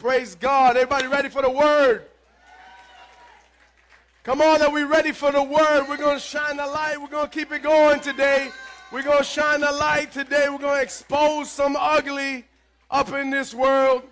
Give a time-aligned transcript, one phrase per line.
[0.00, 0.78] Praise God.
[0.78, 2.06] Everybody ready for the word?
[4.22, 5.84] Come on, are we ready for the word?
[5.90, 6.98] We're going to shine the light.
[6.98, 8.48] We're going to keep it going today.
[8.90, 10.48] We're going to shine the light today.
[10.48, 12.46] We're going to expose some ugly
[12.90, 14.02] up in this world.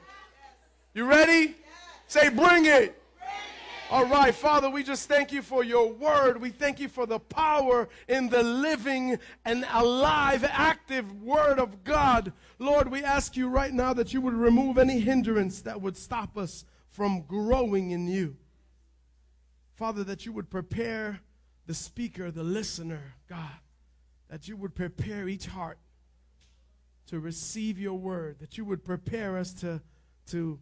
[0.92, 1.56] You ready?
[2.06, 2.97] Say, bring it.
[3.90, 6.42] All right, Father, we just thank you for your word.
[6.42, 12.34] We thank you for the power in the living and alive, active word of God.
[12.58, 16.36] Lord, we ask you right now that you would remove any hindrance that would stop
[16.36, 18.36] us from growing in you.
[19.74, 21.20] Father, that you would prepare
[21.66, 23.56] the speaker, the listener, God,
[24.28, 25.78] that you would prepare each heart
[27.06, 29.80] to receive your word, that you would prepare us to,
[30.26, 30.58] to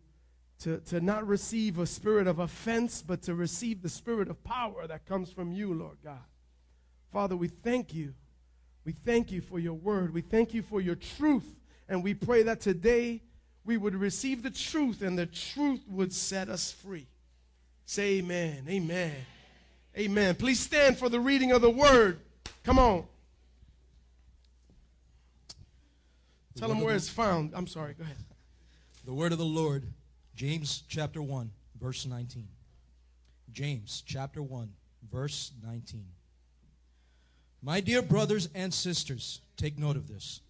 [0.60, 4.86] to, to not receive a spirit of offense, but to receive the spirit of power
[4.86, 6.24] that comes from you, Lord God.
[7.12, 8.14] Father, we thank you.
[8.84, 10.14] We thank you for your word.
[10.14, 11.46] We thank you for your truth.
[11.88, 13.22] And we pray that today
[13.64, 17.06] we would receive the truth and the truth would set us free.
[17.84, 18.66] Say amen.
[18.68, 19.14] Amen.
[19.96, 20.34] Amen.
[20.34, 22.20] Please stand for the reading of the word.
[22.64, 23.04] Come on.
[26.56, 27.52] Tell them where it's found.
[27.54, 27.94] I'm sorry.
[27.94, 28.16] Go ahead.
[29.04, 29.84] The word of the Lord
[30.36, 32.46] James chapter 1, verse 19.
[33.52, 34.68] James chapter 1,
[35.10, 36.04] verse 19.
[37.62, 40.42] My dear brothers and sisters, take note of this.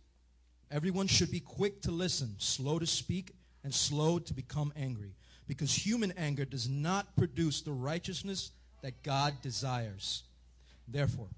[0.72, 3.30] Everyone should be quick to listen, slow to speak,
[3.62, 5.14] and slow to become angry,
[5.46, 8.50] because human anger does not produce the righteousness
[8.82, 10.24] that God desires.
[10.88, 11.28] Therefore,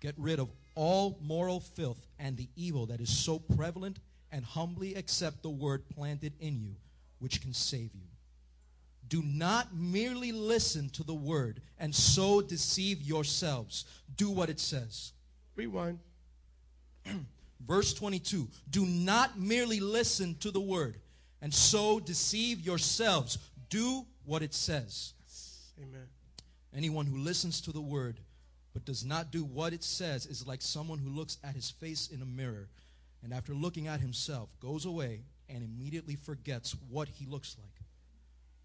[0.00, 3.98] get rid of all moral filth and the evil that is so prevalent,
[4.32, 6.74] and humbly accept the word planted in you
[7.18, 8.08] which can save you.
[9.08, 13.86] Do not merely listen to the word and so deceive yourselves.
[14.16, 15.12] Do what it says.
[15.56, 15.98] Rewind.
[17.66, 20.98] Verse 22 Do not merely listen to the word
[21.40, 23.38] and so deceive yourselves.
[23.70, 25.14] Do what it says.
[25.78, 26.06] Amen.
[26.76, 28.20] Anyone who listens to the word
[28.74, 32.08] but does not do what it says is like someone who looks at his face
[32.08, 32.68] in a mirror
[33.24, 37.82] and after looking at himself goes away and immediately forgets what he looks like.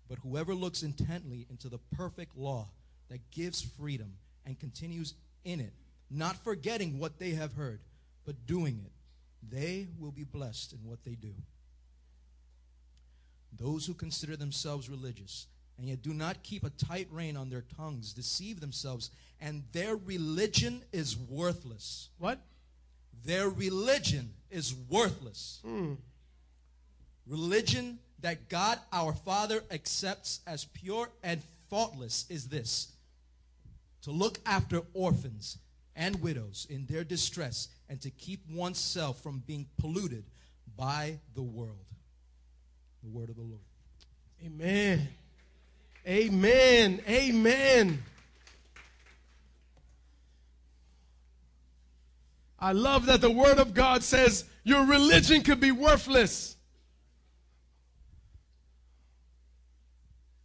[0.10, 2.70] But whoever looks intently into the perfect law
[3.10, 4.14] that gives freedom
[4.46, 5.74] and continues in it,
[6.10, 7.80] not forgetting what they have heard,
[8.26, 8.92] but doing it,
[9.50, 11.34] they will be blessed in what they do.
[13.56, 17.64] Those who consider themselves religious and yet do not keep a tight rein on their
[17.76, 19.10] tongues deceive themselves,
[19.42, 22.10] and their religion is worthless.
[22.20, 22.40] What?
[23.26, 25.62] Their religion is worthless.
[25.66, 25.98] Mm.
[27.28, 32.92] Religion that God our Father accepts as pure and faultless is this
[34.02, 35.58] to look after orphans
[35.96, 40.24] and widows in their distress and to keep oneself from being polluted
[40.76, 41.86] by the world.
[43.04, 43.62] The word of the Lord.
[44.46, 45.08] Amen.
[46.08, 47.02] Amen.
[47.08, 48.04] Amen.
[52.60, 56.56] I love that the Word of God says your religion could be worthless.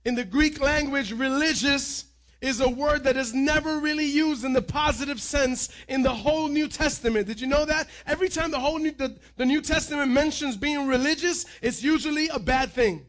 [0.09, 2.07] In the Greek language, religious
[2.41, 6.49] is a word that is never really used in the positive sense in the whole
[6.49, 7.27] New Testament.
[7.27, 7.89] Did you know that?
[8.07, 12.39] Every time the whole New, the, the New Testament mentions being religious, it's usually a
[12.39, 13.05] bad thing.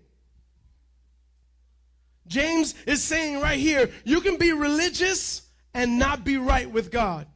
[2.27, 5.43] James is saying right here, you can be religious
[5.73, 7.27] and not be right with God.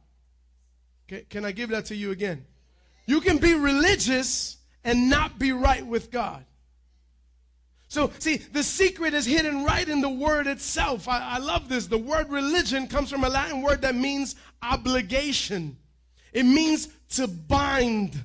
[1.08, 2.44] Okay, can I give that to you again?
[3.06, 6.44] You can be religious and not be right with God.
[7.88, 11.06] So, see, the secret is hidden right in the word itself.
[11.06, 11.86] I, I, love this.
[11.86, 15.76] The word religion comes from a Latin word that means obligation,
[16.32, 18.22] it means to bind.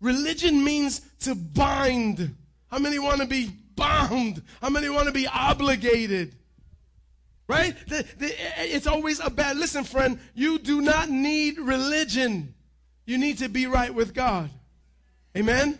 [0.00, 2.36] Religion means to bind.
[2.70, 4.42] How many want to be bound?
[4.60, 6.36] How many want to be obligated?
[7.48, 7.74] Right?
[7.88, 9.56] The, the, it's always a bad.
[9.56, 12.54] Listen, friend, you do not need religion.
[13.06, 14.50] You need to be right with God.
[15.36, 15.78] Amen?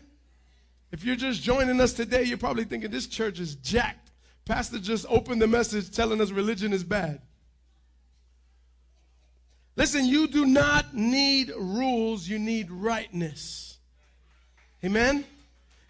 [0.94, 4.12] If you're just joining us today, you're probably thinking this church is jacked.
[4.44, 7.20] Pastor just opened the message telling us religion is bad.
[9.74, 13.78] Listen, you do not need rules, you need rightness.
[14.84, 15.24] Amen?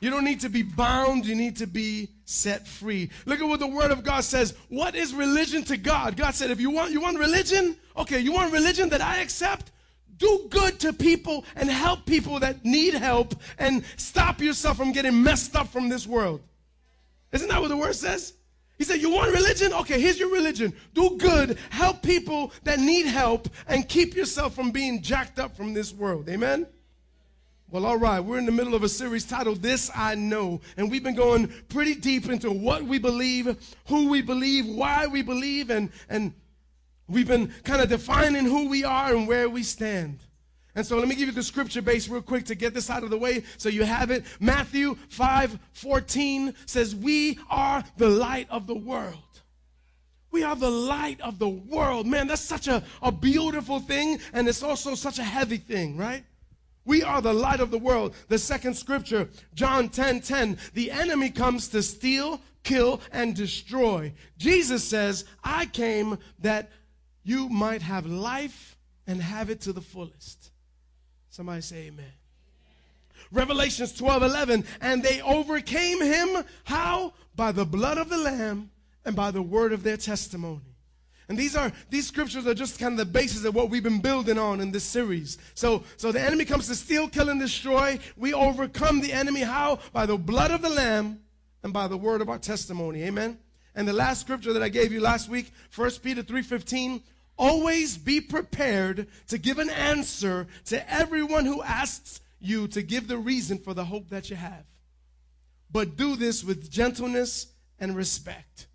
[0.00, 3.10] You don't need to be bound, you need to be set free.
[3.26, 4.54] Look at what the word of God says.
[4.70, 6.16] What is religion to God?
[6.16, 9.70] God said, if you want you want religion, okay, you want religion that I accept?
[10.18, 15.22] Do good to people and help people that need help and stop yourself from getting
[15.22, 16.40] messed up from this world.
[17.32, 18.34] Isn't that what the word says?
[18.78, 19.72] He said, You want religion?
[19.72, 20.72] Okay, here's your religion.
[20.94, 25.74] Do good, help people that need help, and keep yourself from being jacked up from
[25.74, 26.28] this world.
[26.28, 26.66] Amen?
[27.70, 30.60] Well, all right, we're in the middle of a series titled This I Know.
[30.76, 35.22] And we've been going pretty deep into what we believe, who we believe, why we
[35.22, 36.32] believe, and, and
[37.08, 40.20] we've been kind of defining who we are and where we stand.
[40.76, 43.04] And so let me give you the scripture base real quick to get this out
[43.04, 44.24] of the way so you have it.
[44.40, 49.18] Matthew 5 14 says, We are the light of the world.
[50.32, 52.08] We are the light of the world.
[52.08, 56.24] Man, that's such a, a beautiful thing, and it's also such a heavy thing, right?
[56.84, 58.16] We are the light of the world.
[58.26, 60.58] The second scripture, John 10 10.
[60.74, 64.12] The enemy comes to steal, kill, and destroy.
[64.36, 66.72] Jesus says, I came that
[67.24, 68.76] you might have life
[69.06, 70.50] and have it to the fullest.
[71.30, 72.12] Somebody say amen.
[73.32, 74.64] Revelations 12 11.
[74.80, 76.44] And they overcame him.
[76.64, 77.14] How?
[77.34, 78.70] By the blood of the Lamb
[79.04, 80.60] and by the word of their testimony.
[81.28, 84.02] And these are these scriptures are just kind of the basis of what we've been
[84.02, 85.38] building on in this series.
[85.54, 87.98] So so the enemy comes to steal, kill, and destroy.
[88.16, 89.78] We overcome the enemy how?
[89.92, 91.20] By the blood of the Lamb
[91.62, 93.02] and by the word of our testimony.
[93.04, 93.38] Amen.
[93.74, 97.02] And the last scripture that I gave you last week, 1 Peter 3:15,
[97.36, 103.18] always be prepared to give an answer to everyone who asks you to give the
[103.18, 104.64] reason for the hope that you have.
[105.70, 107.48] But do this with gentleness
[107.80, 108.68] and respect.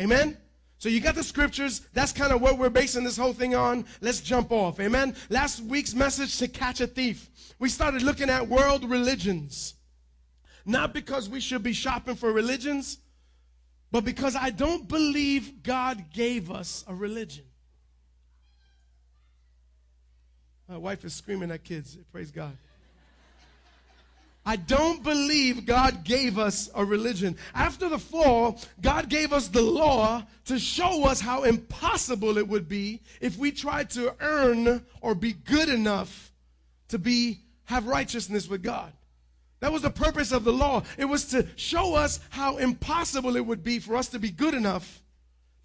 [0.00, 0.36] Amen.
[0.78, 1.82] So you got the scriptures.
[1.92, 3.84] That's kind of what we're basing this whole thing on.
[4.00, 4.80] Let's jump off.
[4.80, 5.14] Amen.
[5.30, 7.30] Last week's message to catch a thief.
[7.60, 9.74] We started looking at world religions.
[10.66, 12.98] Not because we should be shopping for religions,
[13.92, 17.44] but because I don't believe God gave us a religion.
[20.72, 21.98] My wife is screaming at kids.
[22.12, 22.56] Praise God.
[24.46, 27.36] I don't believe God gave us a religion.
[27.54, 32.70] After the fall, God gave us the law to show us how impossible it would
[32.70, 36.32] be if we tried to earn or be good enough
[36.88, 38.94] to be have righteousness with God.
[39.60, 40.84] That was the purpose of the law.
[40.96, 44.54] It was to show us how impossible it would be for us to be good
[44.54, 45.02] enough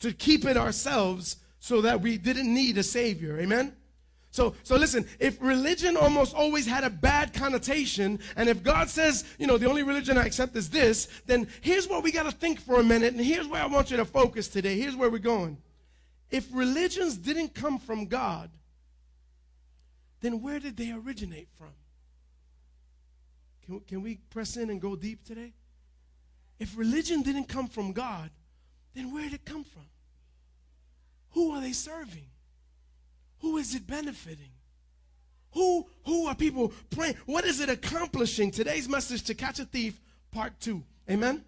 [0.02, 3.40] to keep it ourselves so that we didn't need a savior.
[3.40, 3.74] Amen.
[4.32, 9.24] So, so listen, if religion almost always had a bad connotation, and if God says,
[9.40, 12.32] you know, the only religion I accept is this, then here's what we got to
[12.32, 14.78] think for a minute, and here's where I want you to focus today.
[14.78, 15.58] Here's where we're going.
[16.30, 18.52] If religions didn't come from God,
[20.22, 21.74] then where did they originate from?
[23.66, 25.54] Can, can we press in and go deep today?
[26.60, 28.30] If religion didn't come from God,
[28.94, 29.86] then where did it come from?
[31.32, 32.26] Who are they serving?
[33.40, 34.52] Who is it benefiting?
[35.52, 37.16] Who, who are people praying?
[37.26, 38.52] What is it accomplishing?
[38.52, 40.00] Today's message to catch a thief,
[40.32, 40.84] part two.
[41.10, 41.44] Amen?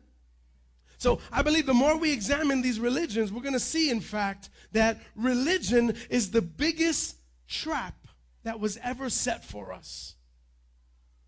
[0.97, 4.49] So I believe the more we examine these religions, we're going to see, in fact,
[4.73, 7.15] that religion is the biggest
[7.47, 7.95] trap
[8.43, 10.15] that was ever set for us.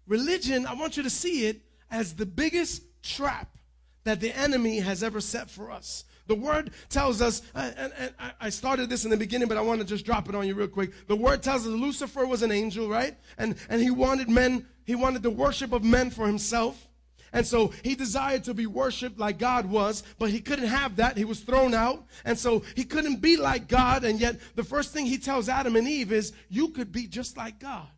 [0.07, 3.57] Religion, I want you to see it as the biggest trap
[4.03, 6.03] that the enemy has ever set for us.
[6.31, 9.81] The word tells us, and, and I started this in the beginning, but I want
[9.81, 10.93] to just drop it on you real quick.
[11.07, 13.17] The word tells us Lucifer was an angel, right?
[13.37, 16.87] And, and he wanted men, he wanted the worship of men for himself.
[17.33, 21.17] And so he desired to be worshiped like God was, but he couldn't have that.
[21.17, 22.05] He was thrown out.
[22.23, 24.05] And so he couldn't be like God.
[24.05, 27.35] And yet the first thing he tells Adam and Eve is, you could be just
[27.35, 27.89] like God.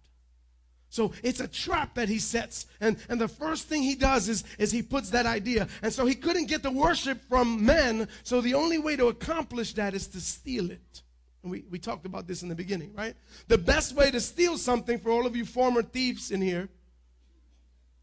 [0.94, 2.68] So it's a trap that he sets.
[2.80, 5.68] And, and the first thing he does is, is he puts that idea.
[5.82, 8.08] And so he couldn't get the worship from men.
[8.22, 11.02] So the only way to accomplish that is to steal it.
[11.42, 13.16] And we, we talked about this in the beginning, right?
[13.48, 16.70] The best way to steal something for all of you former thieves in here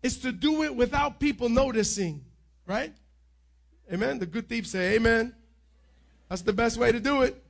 [0.02, 2.24] is to do it without people noticing,
[2.66, 2.92] right?
[3.92, 4.18] Amen.
[4.18, 5.32] The good thieves say, Amen.
[6.28, 7.40] That's the best way to do it.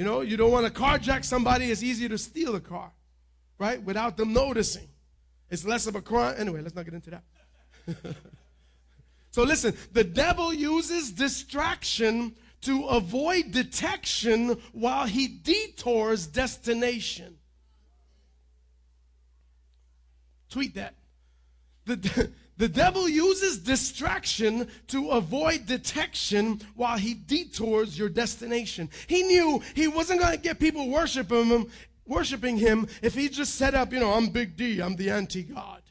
[0.00, 2.90] You know, you don't want to carjack somebody, it's easier to steal a car
[3.58, 3.82] right?
[3.82, 4.88] Without them noticing.
[5.50, 6.34] It's less of a crime.
[6.38, 7.24] Anyway, let's not get into that.
[9.30, 17.36] so listen, the devil uses distraction to avoid detection while he detours destination.
[20.50, 20.94] Tweet that.
[21.86, 28.90] The, the devil uses distraction to avoid detection while he detours your destination.
[29.06, 31.66] He knew he wasn't going to get people worshiping him
[32.08, 35.42] worshiping him if he just set up, you know, I'm Big D, I'm the anti
[35.42, 35.82] God.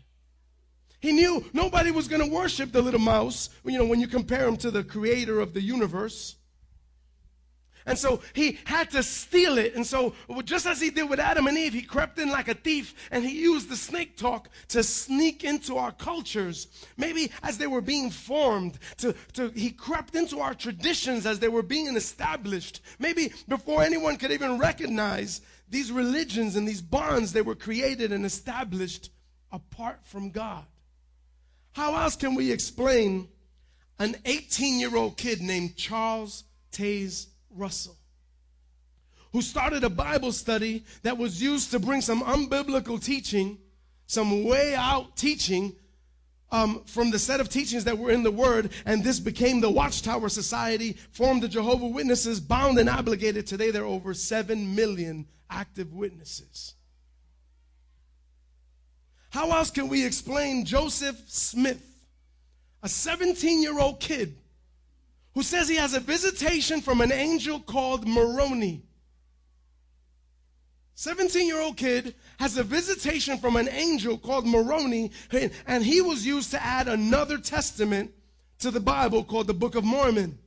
[0.99, 4.47] He knew nobody was going to worship the little mouse, you know, when you compare
[4.47, 6.37] him to the creator of the universe.
[7.87, 9.73] And so he had to steal it.
[9.73, 12.53] And so, just as he did with Adam and Eve, he crept in like a
[12.53, 16.67] thief and he used the snake talk to sneak into our cultures.
[16.97, 21.47] Maybe as they were being formed, to, to, he crept into our traditions as they
[21.47, 22.81] were being established.
[22.99, 28.25] Maybe before anyone could even recognize these religions and these bonds, they were created and
[28.25, 29.11] established
[29.51, 30.65] apart from God.
[31.73, 33.27] How else can we explain
[33.99, 37.95] an 18 year old kid named Charles Taze Russell?
[39.33, 43.59] Who started a Bible study that was used to bring some unbiblical teaching,
[44.07, 45.75] some way out teaching
[46.51, 49.69] um, from the set of teachings that were in the Word, and this became the
[49.69, 53.45] Watchtower Society, formed the Jehovah Witnesses, bound and obligated.
[53.47, 56.75] Today there are over 7 million active witnesses.
[59.29, 61.83] How else can we explain Joseph Smith,
[62.81, 64.37] a 17 year old kid
[65.33, 68.83] who says he has a visitation from an angel called Moroni?
[70.99, 75.11] 17 year old kid has a visitation from an angel called Moroni,
[75.67, 78.11] and he was used to add another testament
[78.57, 80.39] to the Bible called the Book of Mormon.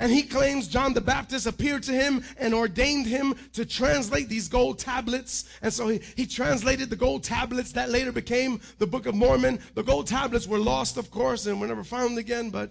[0.00, 4.48] And he claims John the Baptist appeared to him and ordained him to translate these
[4.48, 5.44] gold tablets.
[5.60, 9.60] And so he, he translated the gold tablets that later became the Book of Mormon.
[9.74, 12.48] The gold tablets were lost, of course, and were never found again.
[12.48, 12.70] But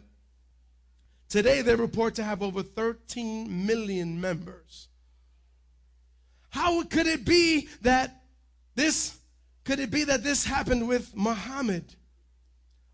[1.30, 4.88] today they report to have over 13 million members.
[6.56, 8.24] How could it be that
[8.76, 9.20] this,
[9.66, 11.84] could it be that this happened with Muhammad?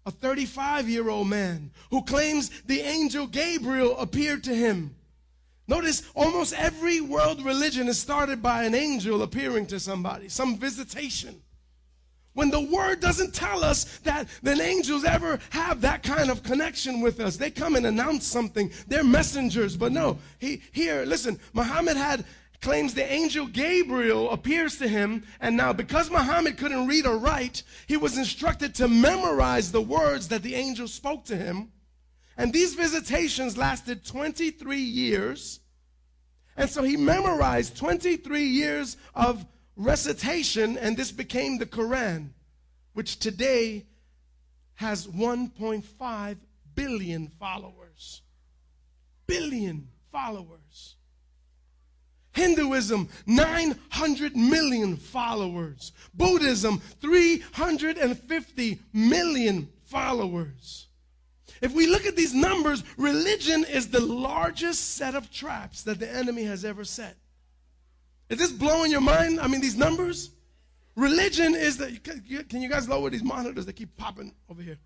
[0.08, 4.96] a 35 year old man who claims the angel Gabriel appeared to him.
[5.68, 11.40] Notice almost every world religion is started by an angel appearing to somebody, some visitation.
[12.34, 17.02] When the word doesn't tell us that the angels ever have that kind of connection
[17.02, 18.72] with us, they come and announce something.
[18.88, 20.18] They're messengers, but no.
[20.40, 22.26] He here, listen, Muhammad had
[22.62, 25.24] claims the angel Gabriel appears to him.
[25.40, 30.28] And now, because Muhammad couldn't read or write, he was instructed to memorize the words
[30.30, 31.72] that the angel spoke to him.
[32.38, 35.60] And these visitations lasted 23 years.
[36.56, 42.30] And so he memorized 23 years of recitation, and this became the Quran,
[42.94, 43.86] which today
[44.76, 46.38] has 1.5
[46.76, 48.22] billion followers.
[49.28, 50.96] Billion followers.
[52.34, 55.92] Hinduism, 900 million followers.
[56.14, 60.88] Buddhism, 350 million followers.
[61.62, 66.10] If we look at these numbers, religion is the largest set of traps that the
[66.10, 67.18] enemy has ever set.
[68.30, 69.40] Is this blowing your mind?
[69.40, 70.32] I mean, these numbers?
[70.96, 71.92] Religion is the.
[72.50, 73.66] Can you guys lower these monitors?
[73.66, 74.80] They keep popping over here.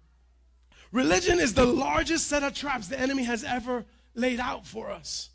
[0.92, 5.30] Religion is the largest set of traps the enemy has ever laid out for us.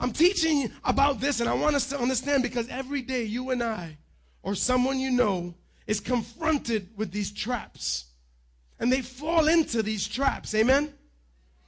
[0.00, 3.62] I'm teaching about this, and I want us to understand because every day you and
[3.62, 3.98] I,
[4.42, 5.54] or someone you know,
[5.86, 8.04] is confronted with these traps.
[8.78, 10.54] And they fall into these traps.
[10.54, 10.92] Amen?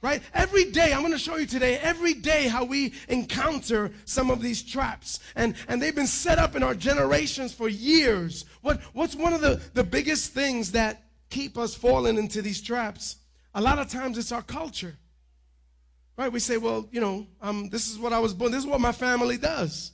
[0.01, 0.23] Right?
[0.33, 4.41] Every day, I'm going to show you today, every day how we encounter some of
[4.41, 5.19] these traps.
[5.35, 8.45] And, and they've been set up in our generations for years.
[8.61, 13.17] What, what's one of the, the biggest things that keep us falling into these traps?
[13.53, 14.97] A lot of times it's our culture.
[16.21, 16.31] Right?
[16.31, 18.51] We say, well, you know, um, this is what I was born.
[18.51, 19.91] This is what my family does.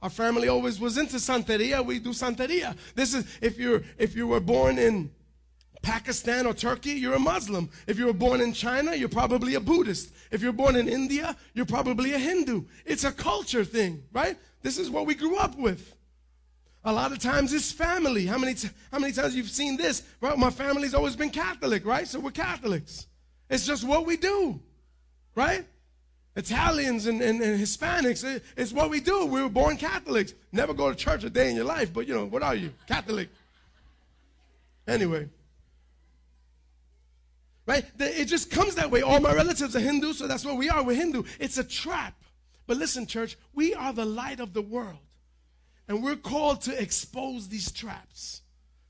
[0.00, 1.84] Our family always was into Santeria.
[1.84, 2.76] We do Santeria.
[2.94, 5.10] This is if you're if you were born in
[5.82, 7.68] Pakistan or Turkey, you're a Muslim.
[7.88, 10.12] If you were born in China, you're probably a Buddhist.
[10.30, 12.62] If you're born in India, you're probably a Hindu.
[12.86, 14.38] It's a culture thing, right?
[14.62, 15.96] This is what we grew up with.
[16.84, 18.26] A lot of times it's family.
[18.26, 20.04] How many, t- how many times you've seen this?
[20.20, 22.06] Well, my family's always been Catholic, right?
[22.06, 23.08] So we're Catholics.
[23.50, 24.60] It's just what we do
[25.34, 25.64] right?
[26.34, 29.26] Italians and, and, and Hispanics, it, it's what we do.
[29.26, 30.34] We were born Catholics.
[30.50, 32.72] Never go to church a day in your life, but you know, what are you?
[32.86, 33.28] Catholic.
[34.86, 35.28] Anyway.
[37.66, 37.84] Right?
[37.98, 39.02] It just comes that way.
[39.02, 40.82] All my relatives are Hindu, so that's what we are.
[40.82, 41.24] We're Hindu.
[41.38, 42.14] It's a trap.
[42.66, 44.98] But listen, church, we are the light of the world.
[45.88, 48.40] And we're called to expose these traps.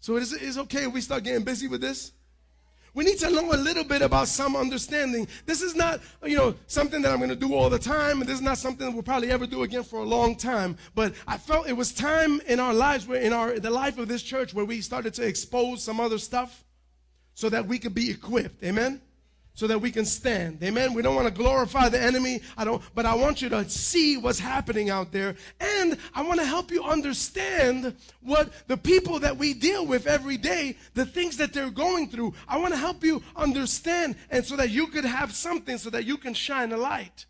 [0.00, 2.12] So it is, it's okay if we start getting busy with this?
[2.94, 5.26] We need to know a little bit about some understanding.
[5.46, 8.28] This is not, you know, something that I'm going to do all the time, and
[8.28, 10.76] this is not something that we'll probably ever do again for a long time.
[10.94, 14.08] But I felt it was time in our lives, where in our the life of
[14.08, 16.64] this church, where we started to expose some other stuff,
[17.34, 18.62] so that we could be equipped.
[18.62, 19.00] Amen
[19.54, 20.62] so that we can stand.
[20.62, 20.94] Amen.
[20.94, 22.40] We don't want to glorify the enemy.
[22.56, 25.36] I don't, but I want you to see what's happening out there.
[25.60, 30.38] And I want to help you understand what the people that we deal with every
[30.38, 32.34] day, the things that they're going through.
[32.48, 36.04] I want to help you understand and so that you could have something so that
[36.04, 37.26] you can shine a light.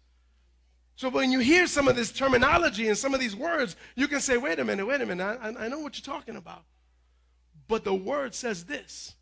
[0.95, 4.21] So when you hear some of this terminology and some of these words, you can
[4.21, 6.63] say, wait a minute, wait a minute, I, I know what you're talking about.
[7.67, 9.17] But the word says this.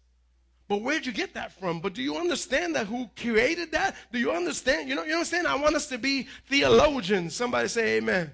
[0.71, 1.81] But where'd you get that from?
[1.81, 3.97] But do you understand that who created that?
[4.13, 4.89] Do you understand?
[4.89, 5.49] You know, you understand?
[5.49, 7.35] I want us to be theologians.
[7.35, 8.31] Somebody say amen.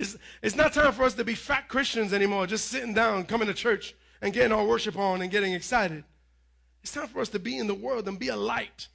[0.00, 3.46] It's, it's not time for us to be fat Christians anymore, just sitting down, coming
[3.46, 6.02] to church, and getting our worship on and getting excited.
[6.82, 8.88] It's time for us to be in the world and be a light.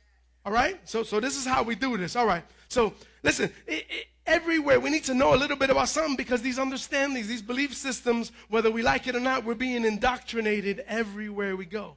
[0.46, 0.78] All right?
[0.84, 2.18] So, so this is how we do this.
[2.18, 2.44] All right.
[2.68, 6.42] So, listen, it, it, everywhere we need to know a little bit about something because
[6.42, 11.56] these understandings, these belief systems, whether we like it or not, we're being indoctrinated everywhere
[11.56, 11.96] we go.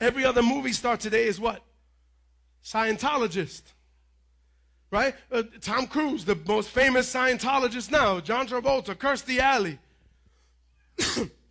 [0.00, 1.62] Every other movie star today is what?
[2.64, 3.62] Scientologist.
[4.90, 5.14] Right?
[5.32, 8.20] Uh, Tom Cruise, the most famous Scientologist now.
[8.20, 9.78] John Travolta, Kirstie Alley.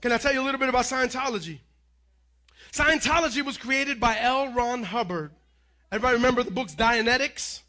[0.01, 1.59] Can I tell you a little bit about Scientology?
[2.71, 4.51] Scientology was created by L.
[4.53, 5.31] Ron Hubbard.
[5.91, 7.61] Everybody remember the books Dianetics?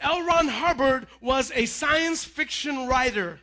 [0.00, 0.24] L.
[0.24, 3.40] Ron Hubbard was a science fiction writer.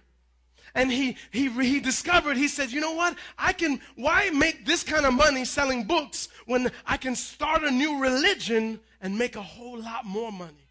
[0.76, 3.16] And he, he, he discovered, he said, you know what?
[3.38, 7.70] I can, why make this kind of money selling books when I can start a
[7.70, 10.64] new religion and make a whole lot more money?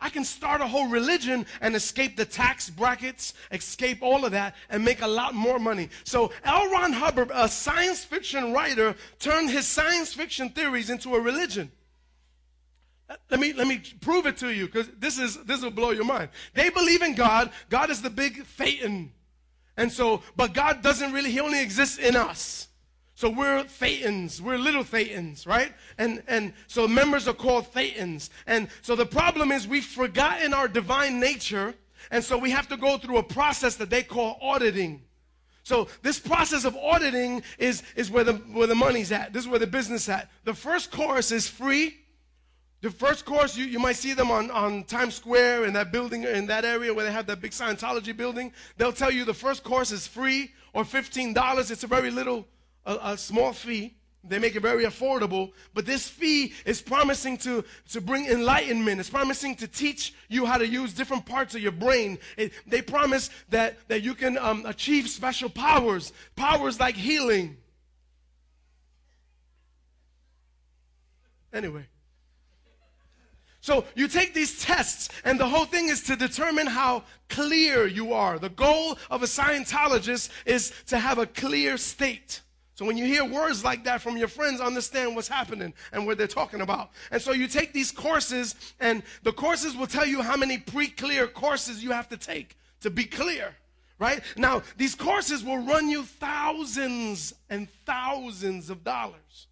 [0.00, 4.56] I can start a whole religion and escape the tax brackets, escape all of that,
[4.68, 5.90] and make a lot more money.
[6.04, 6.70] So L.
[6.70, 11.70] Ron Hubbard, a science fiction writer, turned his science fiction theories into a religion.
[13.30, 16.04] Let me let me prove it to you because this is this will blow your
[16.04, 16.30] mind.
[16.54, 17.50] They believe in God.
[17.68, 19.08] God is the big Thetan,
[19.76, 21.30] and so but God doesn't really.
[21.30, 22.68] He only exists in us.
[23.14, 25.72] So we're Thetans, we're little Thetans, right?
[25.98, 28.30] And and so members are called Thetans.
[28.46, 31.74] And so the problem is we've forgotten our divine nature,
[32.10, 35.02] and so we have to go through a process that they call auditing.
[35.64, 39.32] So this process of auditing is, is where the where the money's at.
[39.32, 40.28] This is where the business at.
[40.44, 41.98] The first course is free.
[42.82, 46.24] The first course, you, you might see them on, on Times Square in that building,
[46.24, 48.52] in that area where they have that big Scientology building.
[48.76, 51.70] They'll tell you the first course is free or $15.
[51.70, 52.44] It's a very little
[52.84, 53.94] a, a small fee.
[54.24, 58.98] They make it very affordable, but this fee is promising to, to bring enlightenment.
[59.00, 62.18] It's promising to teach you how to use different parts of your brain.
[62.36, 67.56] It, they promise that, that you can um, achieve special powers, powers like healing.
[71.52, 71.86] Anyway.
[73.62, 78.12] So you take these tests, and the whole thing is to determine how clear you
[78.12, 78.40] are.
[78.40, 82.40] The goal of a Scientologist is to have a clear state.
[82.74, 86.18] So when you hear words like that from your friends, understand what's happening and what
[86.18, 86.90] they're talking about.
[87.12, 90.88] And so you take these courses, and the courses will tell you how many pre
[90.88, 93.54] clear courses you have to take to be clear.
[94.00, 94.22] Right?
[94.36, 99.46] Now, these courses will run you thousands and thousands of dollars.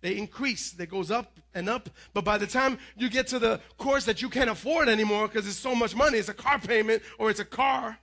[0.00, 3.60] They increase, they goes up and up, but by the time you get to the
[3.76, 7.02] course that you can't afford anymore because it's so much money, it's a car payment
[7.18, 7.98] or it's a car,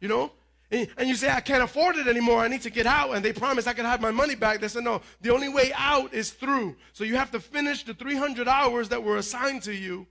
[0.00, 0.32] you know,
[0.70, 2.40] and you say, I can't afford it anymore.
[2.40, 3.12] I need to get out.
[3.12, 4.60] And they promise I can have my money back.
[4.60, 6.76] They said, no, the only way out is through.
[6.92, 10.06] So you have to finish the 300 hours that were assigned to you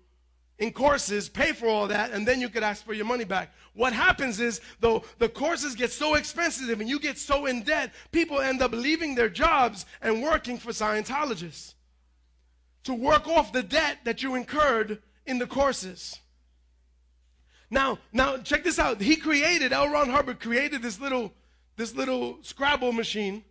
[0.64, 3.54] in courses, pay for all that, and then you could ask for your money back.
[3.74, 7.92] What happens is, though, the courses get so expensive and you get so in debt,
[8.14, 11.74] people end up leaving their jobs and working for Scientologists
[12.86, 16.20] to work off the debt that you incurred in the courses.
[17.70, 19.02] Now, now check this out.
[19.02, 19.90] He created, L.
[19.90, 21.34] Ron Hubbard created this little,
[21.76, 23.44] this little Scrabble machine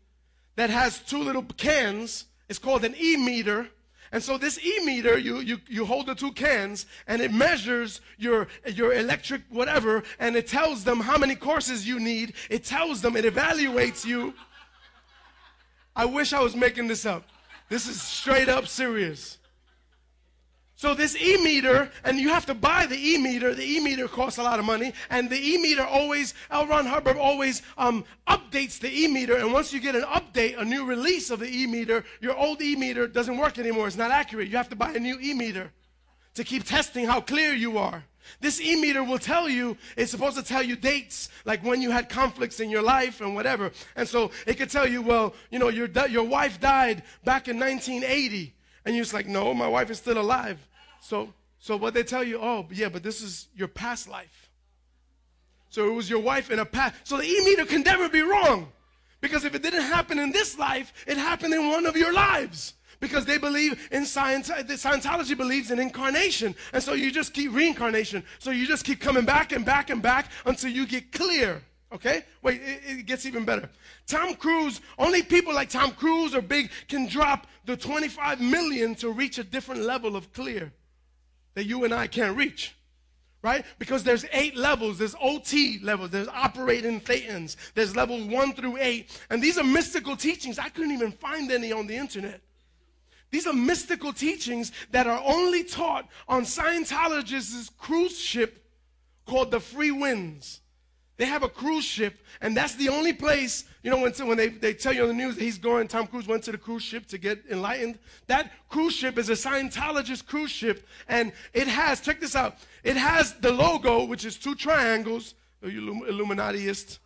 [0.56, 2.24] that has two little cans.
[2.48, 3.68] It's called an e-meter.
[4.12, 8.46] And so this e-meter, you, you, you hold the two cans and it measures your,
[8.66, 12.34] your electric whatever and it tells them how many courses you need.
[12.50, 14.34] It tells them, it evaluates you.
[15.96, 17.24] I wish I was making this up.
[17.70, 19.38] This is straight up serious.
[20.82, 23.54] So this e-meter, and you have to buy the e-meter.
[23.54, 26.66] The e-meter costs a lot of money, and the e-meter always, L.
[26.66, 29.36] Ron Hubbard always um, updates the e-meter.
[29.36, 33.06] And once you get an update, a new release of the e-meter, your old e-meter
[33.06, 33.86] doesn't work anymore.
[33.86, 34.48] It's not accurate.
[34.48, 35.70] You have to buy a new e-meter
[36.34, 38.02] to keep testing how clear you are.
[38.40, 42.08] This e-meter will tell you, it's supposed to tell you dates, like when you had
[42.08, 43.70] conflicts in your life and whatever.
[43.94, 47.60] And so it could tell you, well, you know, your, your wife died back in
[47.60, 48.52] 1980.
[48.84, 50.58] And you're just like, no, my wife is still alive.
[51.02, 54.50] So, so what they tell you, oh, yeah, but this is your past life.
[55.68, 56.94] So it was your wife in a past.
[57.04, 58.70] So the e-meter can never be wrong.
[59.20, 62.74] Because if it didn't happen in this life, it happened in one of your lives.
[63.00, 66.54] Because they believe in science, Scientology believes in incarnation.
[66.72, 68.22] And so you just keep reincarnation.
[68.38, 71.62] So you just keep coming back and back and back until you get clear.
[71.92, 72.24] Okay?
[72.42, 73.68] Wait, it, it, gets even better.
[74.06, 79.10] Tom Cruise, only people like Tom Cruise or big can drop the 25 million to
[79.10, 80.72] reach a different level of clear
[81.54, 82.74] that you and I can't reach.
[83.42, 83.64] Right?
[83.80, 84.98] Because there's eight levels.
[84.98, 86.10] There's OT levels.
[86.10, 87.56] There's operating thetans.
[87.74, 89.20] There's levels one through eight.
[89.30, 90.60] And these are mystical teachings.
[90.60, 92.40] I couldn't even find any on the internet.
[93.32, 98.64] These are mystical teachings that are only taught on Scientologists' cruise ship
[99.26, 100.60] called the Freewinds.
[101.22, 104.48] They have a cruise ship, and that's the only place, you know, when, when they,
[104.48, 106.82] they tell you on the news that he's going, Tom Cruise went to the cruise
[106.82, 108.00] ship to get enlightened.
[108.26, 112.96] That cruise ship is a Scientologist cruise ship, and it has, check this out, it
[112.96, 116.98] has the logo, which is two triangles, Are you Illuminatiist.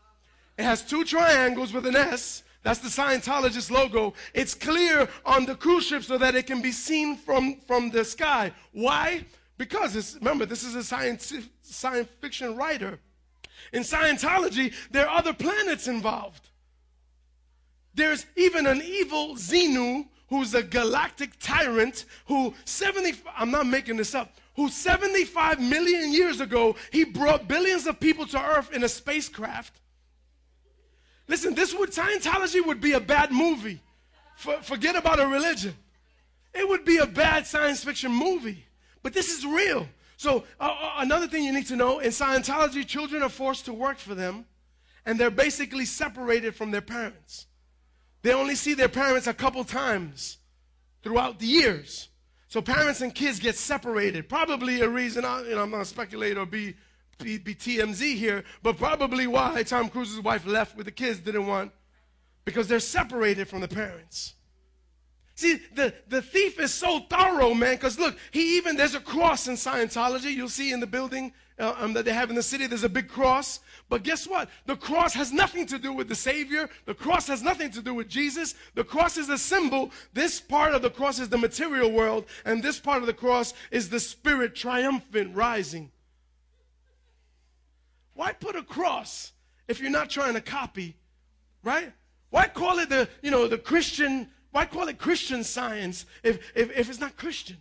[0.56, 2.42] It has two triangles with an S.
[2.62, 4.14] That's the Scientologist logo.
[4.32, 8.02] It's clear on the cruise ship so that it can be seen from, from the
[8.02, 8.52] sky.
[8.72, 9.26] Why?
[9.58, 12.98] Because remember, this is a science, science fiction writer.
[13.72, 16.48] In Scientology, there are other planets involved.
[17.94, 24.14] There's even an evil Xenu who's a galactic tyrant who 70 I'm not making this
[24.14, 28.88] up who 75 million years ago he brought billions of people to earth in a
[28.88, 29.80] spacecraft.
[31.28, 33.80] Listen this would Scientology would be a bad movie.
[34.36, 35.74] For, forget about a religion.
[36.52, 38.64] It would be a bad science fiction movie.
[39.02, 42.86] But this is real so, uh, uh, another thing you need to know in Scientology,
[42.86, 44.46] children are forced to work for them,
[45.04, 47.46] and they're basically separated from their parents.
[48.22, 50.38] They only see their parents a couple times
[51.02, 52.08] throughout the years.
[52.48, 54.28] So, parents and kids get separated.
[54.28, 56.74] Probably a reason, I, you know, I'm not a speculator or be,
[57.18, 61.46] be, be TMZ here, but probably why Tom Cruise's wife left with the kids didn't
[61.46, 61.72] want,
[62.46, 64.35] because they're separated from the parents.
[65.36, 69.48] See, the, the thief is so thorough, man, because look, he even, there's a cross
[69.48, 70.34] in Scientology.
[70.34, 72.88] You'll see in the building uh, um, that they have in the city, there's a
[72.88, 73.60] big cross.
[73.90, 74.48] But guess what?
[74.64, 76.70] The cross has nothing to do with the Savior.
[76.86, 78.54] The cross has nothing to do with Jesus.
[78.74, 79.90] The cross is a symbol.
[80.14, 83.52] This part of the cross is the material world, and this part of the cross
[83.70, 85.90] is the spirit triumphant rising.
[88.14, 89.32] Why put a cross
[89.68, 90.96] if you're not trying to copy,
[91.62, 91.92] right?
[92.30, 96.74] Why call it the, you know, the Christian why call it Christian science if, if,
[96.74, 97.58] if it's not Christian?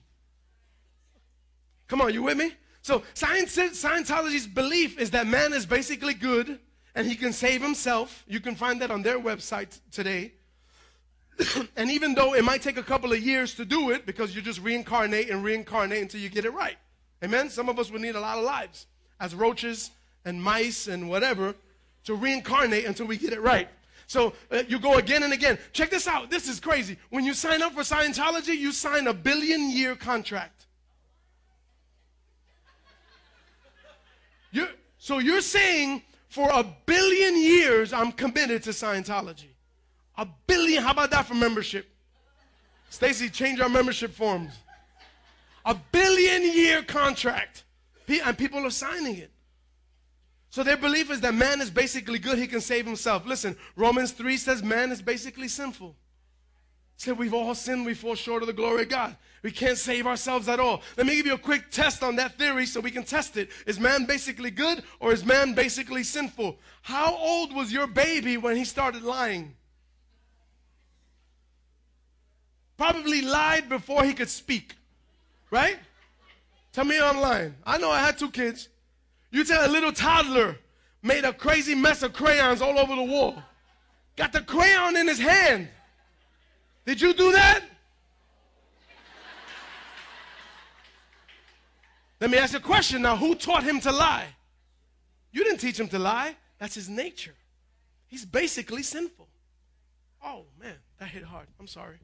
[1.90, 2.54] Come on, you with me?
[2.84, 6.58] So science, Scientology's belief is that man is basically good
[6.96, 8.24] and he can save himself.
[8.30, 10.36] You can find that on their website today.
[11.76, 14.42] and even though it might take a couple of years to do it because you
[14.42, 16.78] just reincarnate and reincarnate until you get it right.
[17.22, 17.50] Amen?
[17.50, 18.88] Some of us would need a lot of lives
[19.20, 19.92] as roaches
[20.24, 21.56] and mice and whatever
[22.06, 23.68] to reincarnate until we get it right.
[24.08, 25.58] So uh, you go again and again.
[25.74, 26.30] Check this out.
[26.30, 26.98] This is crazy.
[27.10, 30.66] When you sign up for Scientology, you sign a billion year contract.
[34.52, 39.54] You're, so you're saying for a billion years, I'm committed to Scientology.
[40.18, 40.84] A billion.
[40.84, 41.90] How about that for membership?
[42.90, 44.54] Stacy, change our membership forms.
[45.66, 47.64] A billion year contract.
[48.08, 49.32] And people are signing it.
[50.56, 53.26] So their belief is that man is basically good, he can save himself.
[53.26, 55.94] Listen, Romans 3 says man is basically sinful.
[56.96, 59.18] Said we've all sinned, we fall short of the glory of God.
[59.44, 60.82] We can't save ourselves at all.
[60.96, 63.50] Let me give you a quick test on that theory so we can test it.
[63.68, 66.58] Is man basically good or is man basically sinful?
[66.84, 69.56] How old was your baby when he started lying?
[72.78, 74.76] Probably lied before he could speak.
[75.52, 75.80] Right?
[76.72, 77.56] Tell me online.
[77.66, 78.70] I know I had two kids.
[79.36, 80.56] You tell a little toddler
[81.04, 83.44] made a crazy mess of crayons all over the wall.
[84.16, 85.68] Got the crayon in his hand.
[86.86, 87.62] Did you do that?
[92.22, 93.18] Let me ask you a question now.
[93.18, 94.28] Who taught him to lie?
[95.34, 96.38] You didn't teach him to lie.
[96.58, 97.36] That's his nature.
[98.08, 99.28] He's basically sinful.
[100.24, 101.48] Oh, man, that hit hard.
[101.60, 101.98] I'm sorry.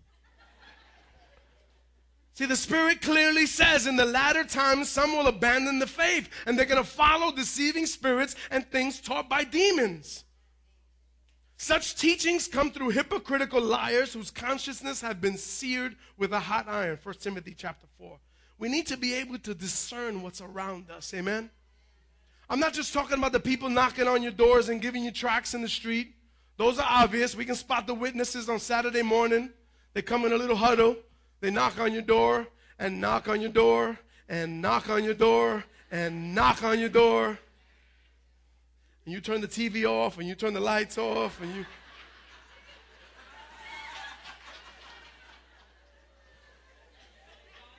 [2.33, 6.57] See, the Spirit clearly says in the latter times, some will abandon the faith and
[6.57, 10.23] they're going to follow deceiving spirits and things taught by demons.
[11.57, 16.97] Such teachings come through hypocritical liars whose consciousness have been seared with a hot iron.
[17.03, 18.17] 1 Timothy chapter 4.
[18.57, 21.13] We need to be able to discern what's around us.
[21.13, 21.51] Amen?
[22.49, 25.53] I'm not just talking about the people knocking on your doors and giving you tracts
[25.53, 26.15] in the street.
[26.57, 27.35] Those are obvious.
[27.35, 29.51] We can spot the witnesses on Saturday morning.
[29.93, 30.95] They come in a little huddle.
[31.41, 33.97] They knock on your door and knock on your door
[34.29, 37.37] and knock on your door and knock on your door.
[39.05, 41.65] And you turn the TV off and you turn the lights off and you.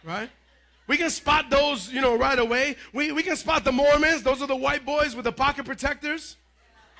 [0.05, 0.29] Right?
[0.89, 2.75] We can spot those, you know, right away.
[2.93, 4.25] We, we can spot the Mormons.
[4.25, 6.37] Those are the white boys with the pocket protectors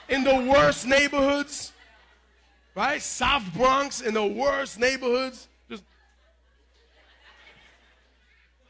[0.09, 1.73] in the worst neighborhoods.
[2.77, 3.03] Right?
[3.03, 5.49] South Bronx in the worst neighborhoods.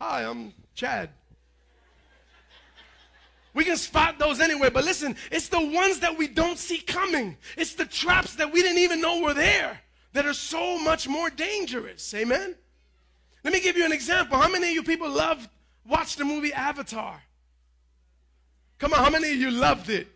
[0.04, 1.10] Hi, I'm Chad.
[3.54, 7.36] We can spot those anywhere, but listen, it's the ones that we don't see coming.
[7.56, 9.80] It's the traps that we didn't even know were there
[10.12, 12.12] that are so much more dangerous.
[12.14, 12.56] Amen?
[13.44, 14.36] Let me give you an example.
[14.38, 15.48] How many of you people love
[15.86, 17.22] watch the movie Avatar?
[18.80, 20.08] Come on, how many of you loved it?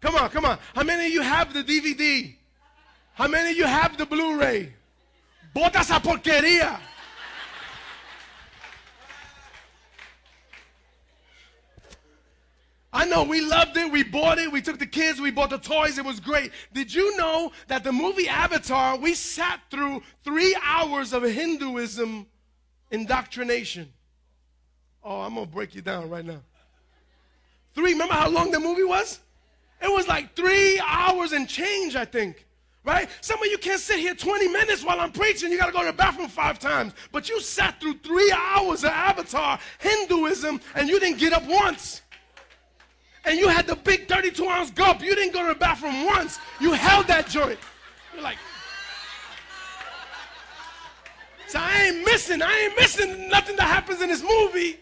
[0.00, 0.58] Come on, come on.
[0.74, 2.34] How many of you have the DVD?
[3.12, 4.72] How many of you have the Blu-ray?
[5.52, 6.80] Bota esa porquería.
[12.96, 13.92] I know we loved it.
[13.92, 14.50] We bought it.
[14.50, 15.20] We took the kids.
[15.20, 15.98] We bought the toys.
[15.98, 16.50] It was great.
[16.72, 22.26] Did you know that the movie Avatar, we sat through three hours of Hinduism
[22.90, 23.92] indoctrination?
[25.04, 26.40] Oh, I'm going to break you down right now.
[27.74, 29.20] Three, remember how long the movie was?
[29.82, 32.46] It was like three hours and change, I think.
[32.82, 33.10] Right?
[33.20, 35.52] Some of you can't sit here 20 minutes while I'm preaching.
[35.52, 36.94] You got to go to the bathroom five times.
[37.12, 42.00] But you sat through three hours of Avatar, Hinduism, and you didn't get up once
[43.26, 45.02] and you had the big 32 ounce gulp.
[45.02, 46.38] You didn't go to the bathroom once.
[46.60, 47.58] You held that joint.
[48.14, 48.38] You're like,
[51.48, 52.40] so I ain't missing.
[52.40, 54.78] I ain't missing nothing that happens in this movie.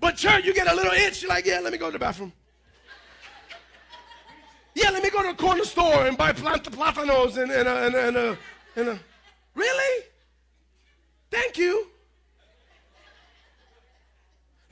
[0.00, 1.22] But church, you get a little itch.
[1.22, 2.32] You're like, yeah, let me go to the bathroom.
[4.74, 7.86] Yeah, let me go to the corner store and buy plant- platanos and, and, a,
[7.86, 8.38] and, a, and, a,
[8.74, 8.98] and a.
[9.54, 10.04] Really?
[11.30, 11.91] Thank you.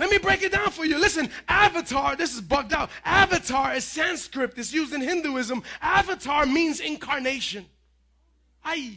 [0.01, 0.99] Let me break it down for you.
[0.99, 2.89] Listen, avatar, this is bugged out.
[3.05, 5.63] Avatar is Sanskrit, it's used in Hinduism.
[5.83, 7.67] Avatar means incarnation.
[8.65, 8.95] Aye.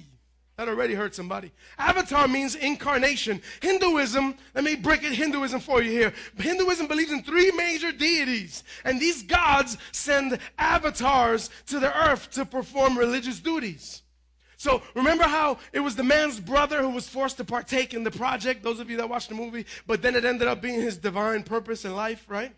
[0.56, 1.52] That already hurt somebody.
[1.78, 3.42] Avatar means incarnation.
[3.62, 6.14] Hinduism, let me break it Hinduism for you here.
[6.38, 12.46] Hinduism believes in three major deities, and these gods send avatars to the earth to
[12.46, 14.03] perform religious duties.
[14.64, 18.12] So remember how it was the man's brother who was forced to partake in the
[18.12, 20.96] project, those of you that watched the movie, but then it ended up being his
[20.96, 22.56] divine purpose in life, right?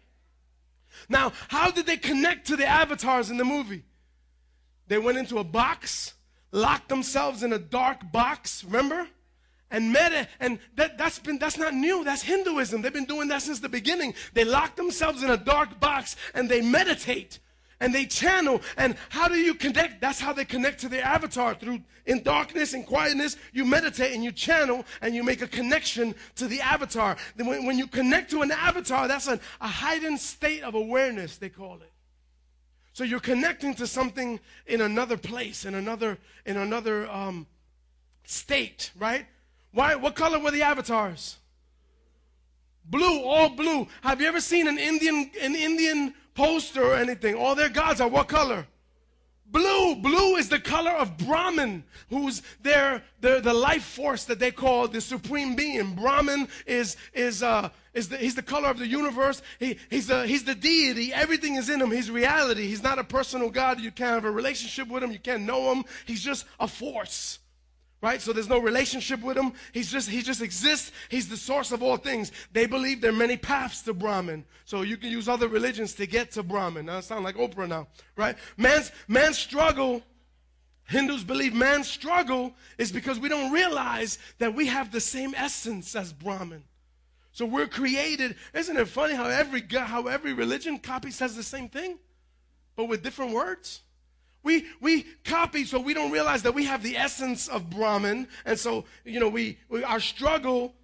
[1.09, 3.85] Now, how did they connect to the avatars in the movie?
[4.87, 6.13] They went into a box,
[6.51, 9.07] locked themselves in a dark box, remember?
[9.71, 12.03] And med- and that, that's been that's not new.
[12.03, 12.83] That's Hinduism.
[12.83, 14.13] They've been doing that since the beginning.
[14.35, 17.39] They lock themselves in a dark box and they meditate
[17.79, 18.61] and they channel.
[18.77, 20.01] And how do you connect?
[20.01, 23.37] That's how they connect to their avatar through in darkness and quietness.
[23.53, 27.17] You meditate and you channel and you make a connection to the avatar.
[27.35, 31.49] Then when, when you connect to an avatar, that's a, heightened state of awareness, they
[31.49, 31.91] call it.
[32.93, 37.45] So you're connecting to something in another place, in another, in another um,
[38.23, 39.25] state, right?
[39.73, 39.95] Why?
[39.95, 41.37] What color were the avatars?
[42.85, 43.87] Blue, all blue.
[44.01, 47.35] Have you ever seen an Indian, an Indian poster or anything.
[47.35, 48.67] All their gods are what color?
[49.47, 49.95] Blue.
[49.95, 54.87] Blue is the color of Brahman, who's their, their the life force that they call
[54.87, 55.95] the supreme being.
[55.95, 59.41] Brahman is is uh is the, he's the color of the universe.
[59.59, 61.13] He, he's the he's the deity.
[61.13, 61.91] Everything is in him.
[61.91, 62.67] He's reality.
[62.67, 63.79] He's not a personal God.
[63.79, 65.11] You can't have a relationship with him.
[65.11, 65.85] You can't know him.
[66.05, 67.39] He's just a force
[68.05, 68.21] right?
[68.21, 69.51] So there's no relationship with him.
[69.73, 70.91] He's just he just exists.
[71.09, 72.31] He's the source of all things.
[72.53, 74.45] They believe there are many paths to Brahman.
[74.63, 76.85] So you can use other religions to get to Brahman.
[76.85, 78.37] Now I sound like Oprah now, right?
[78.57, 80.03] Man's man's struggle.
[80.87, 85.95] Hindus believe man's struggle is because we don't realize that we have the same essence
[85.95, 86.63] as Brahman.
[87.31, 88.35] So we're created.
[88.53, 91.97] Isn't it funny how every how every religion copy says the same thing,
[92.75, 93.81] but with different words?
[94.45, 98.27] We, we copy so we don't realize that we have the essence of Brahman.
[98.45, 100.75] And so, you know, we, we our struggle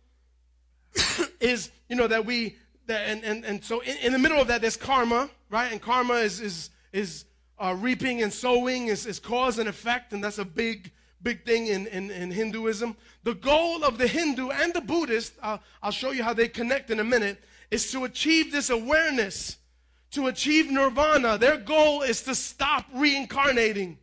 [1.39, 4.47] is, you know, that we, that, and, and, and so in, in, the middle of
[4.47, 5.71] that, there's karma, right?
[5.71, 7.25] And karma is, is, is
[7.59, 10.11] uh, reaping and sowing is, is cause and effect.
[10.11, 12.97] And that's a big, big thing in, in, in Hinduism.
[13.23, 16.89] The goal of the Hindu and the Buddhist, uh, I'll show you how they connect
[16.89, 19.57] in a minute, is to achieve this awareness
[20.11, 21.37] to achieve nirvana.
[21.37, 23.97] Their goal is to stop reincarnating.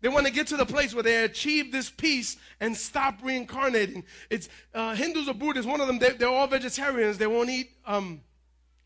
[0.00, 4.04] They want to get to the place where they achieve this peace and stop reincarnating.
[4.30, 5.68] It's uh, Hindus or Buddhists.
[5.68, 7.18] One of them, they, are all vegetarians.
[7.18, 8.20] They won't eat um,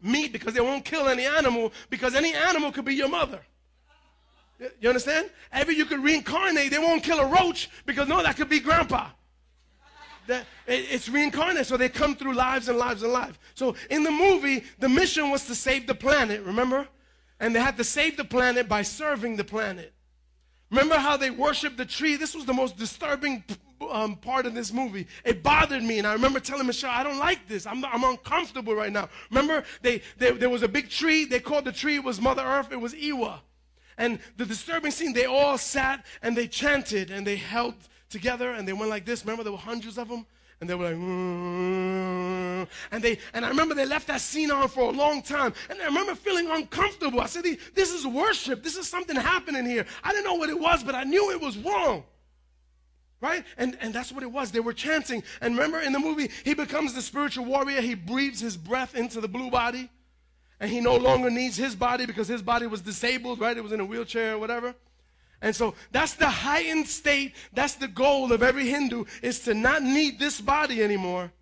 [0.00, 3.40] meat because they won't kill any animal because any animal could be your mother.
[4.80, 5.30] You understand?
[5.52, 9.08] Ever you could reincarnate, they won't kill a roach because no, that could be grandpa
[10.30, 11.66] that it's reincarnate.
[11.66, 13.38] So they come through lives and lives and lives.
[13.54, 16.88] So in the movie, the mission was to save the planet, remember?
[17.38, 19.92] And they had to save the planet by serving the planet.
[20.70, 22.16] Remember how they worshiped the tree?
[22.16, 23.42] This was the most disturbing
[23.90, 25.06] um, part of this movie.
[25.24, 27.66] It bothered me, and I remember telling Michelle, I don't like this.
[27.66, 29.08] I'm, I'm uncomfortable right now.
[29.30, 31.24] Remember, they, they, there was a big tree.
[31.24, 33.40] They called the tree, it was Mother Earth, it was Eywa.
[33.98, 37.74] And the disturbing scene, they all sat and they chanted and they held
[38.10, 39.24] together and they went like this.
[39.24, 40.26] Remember, there were hundreds of them?
[40.60, 42.68] And they were like, mm.
[42.90, 45.54] and they, and I remember they left that scene on for a long time.
[45.70, 47.22] And I remember feeling uncomfortable.
[47.22, 47.44] I said,
[47.74, 48.62] this is worship.
[48.62, 49.86] This is something happening here.
[50.04, 52.04] I didn't know what it was, but I knew it was wrong.
[53.22, 53.44] Right?
[53.56, 54.50] And, and that's what it was.
[54.50, 55.22] They were chanting.
[55.40, 57.80] And remember in the movie, he becomes the spiritual warrior.
[57.80, 59.88] He breathes his breath into the blue body.
[60.60, 63.56] and he no longer needs his body because his body was disabled, right?
[63.56, 64.74] It was in a wheelchair or whatever.
[65.42, 67.34] And so that's the heightened state.
[67.52, 71.32] That's the goal of every Hindu is to not need this body anymore,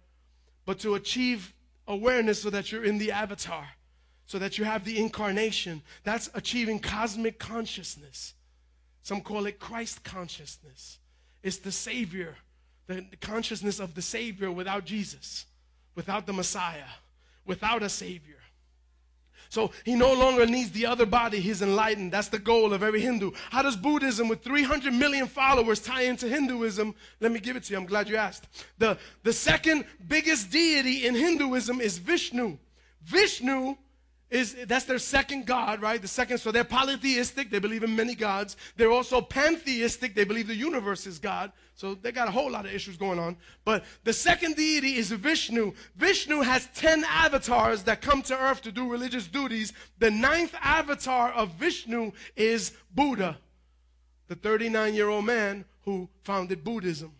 [0.64, 1.52] but to achieve
[1.88, 3.66] awareness so that you're in the avatar,
[4.26, 5.82] so that you have the incarnation.
[6.04, 8.34] That's achieving cosmic consciousness.
[9.02, 10.98] Some call it Christ consciousness.
[11.42, 12.36] It's the Savior,
[12.86, 15.46] the consciousness of the Savior without Jesus,
[15.94, 16.90] without the Messiah,
[17.46, 18.37] without a Savior.
[19.48, 21.40] So he no longer needs the other body.
[21.40, 22.12] He's enlightened.
[22.12, 23.32] That's the goal of every Hindu.
[23.50, 26.94] How does Buddhism, with 300 million followers, tie into Hinduism?
[27.20, 27.78] Let me give it to you.
[27.78, 28.46] I'm glad you asked.
[28.78, 32.58] The, the second biggest deity in Hinduism is Vishnu.
[33.04, 33.76] Vishnu
[34.30, 36.00] is that's their second god, right?
[36.00, 38.56] The second, so they're polytheistic, they believe in many gods.
[38.76, 41.52] They're also pantheistic, they believe the universe is God.
[41.74, 43.36] So they got a whole lot of issues going on.
[43.64, 45.72] But the second deity is Vishnu.
[45.96, 49.72] Vishnu has 10 avatars that come to earth to do religious duties.
[49.98, 53.38] The ninth avatar of Vishnu is Buddha,
[54.26, 57.12] the 39 year old man who founded Buddhism.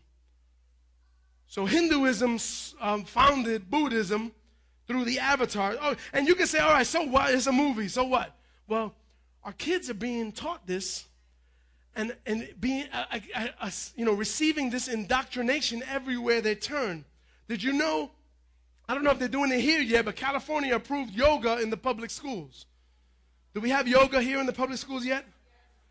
[1.47, 2.39] So Hinduism
[2.83, 4.33] um, founded Buddhism
[4.89, 5.77] through the avatar.
[5.81, 7.33] Oh, and you can say, all right, so what?
[7.33, 7.89] It's a movie.
[7.89, 8.35] So what?
[8.67, 8.95] Well,
[9.45, 11.05] our kids are being taught this
[11.95, 17.05] and, and being, uh, uh, uh, you know, receiving this indoctrination everywhere they turn.
[17.49, 18.11] Did you know?
[18.89, 21.77] I don't know if they're doing it here yet, but California approved yoga in the
[21.77, 22.67] public schools.
[23.55, 25.25] Do we have yoga here in the public schools yet?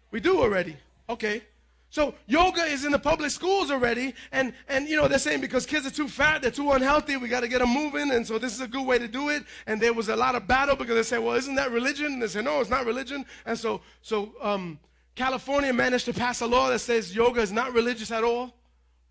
[0.09, 0.77] We do already.
[1.09, 1.43] Okay.
[1.89, 5.65] So yoga is in the public schools already, and and you know they're saying because
[5.65, 8.37] kids are too fat, they're too unhealthy, we got to get them moving, and so
[8.37, 9.43] this is a good way to do it.
[9.67, 12.07] And there was a lot of battle because they say, well, isn't that religion?
[12.07, 13.25] And they say, no, it's not religion.
[13.45, 14.79] And so so um,
[15.15, 18.53] California managed to pass a law that says yoga is not religious at all.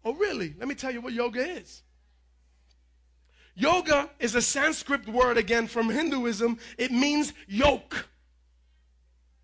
[0.05, 0.55] Oh, really?
[0.59, 1.83] Let me tell you what yoga is.
[3.57, 6.59] Yoga is a Sanskrit word again from Hinduism.
[6.77, 8.07] It means yoke.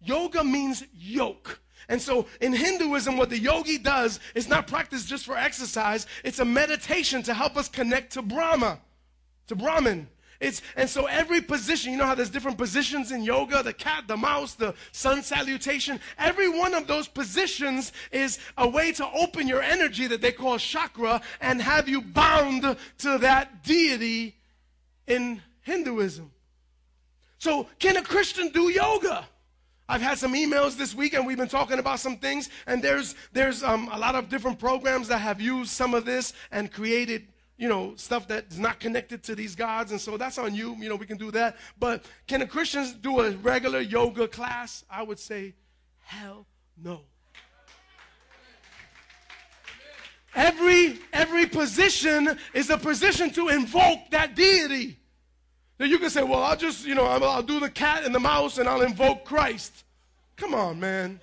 [0.03, 1.62] Yoga means yoke.
[1.89, 6.39] And so in Hinduism, what the yogi does is not practice just for exercise, it's
[6.39, 8.81] a meditation to help us connect to Brahma,
[9.49, 10.09] to Brahman.
[10.43, 14.09] It's, and so every position, you know how there's different positions in yoga the cat,
[14.09, 16.01] the mouse, the sun salutation.
[16.19, 20.59] Every one of those positions is a way to open your energy that they call
[20.59, 22.63] chakra and have you bound
[22.99, 24.35] to that deity
[25.07, 26.33] in Hinduism.
[27.39, 29.29] So, can a Christian do yoga?
[29.89, 33.15] I've had some emails this week and we've been talking about some things, and there's,
[33.33, 37.29] there's um, a lot of different programs that have used some of this and created
[37.59, 39.93] you know, stuff that's not connected to these gods.
[39.93, 40.75] And so that's on you.
[40.81, 41.57] You know, we can do that.
[41.79, 44.85] But can the Christians do a regular yoga class?
[44.91, 45.55] I would say,
[46.01, 47.03] hell no.
[50.35, 54.99] Every, every position is a position to invoke that deity.
[55.83, 58.21] You can say, well, I'll just, you know, I'll, I'll do the cat and the
[58.21, 59.85] mouse and I'll invoke Christ.
[60.37, 61.21] Come on, man.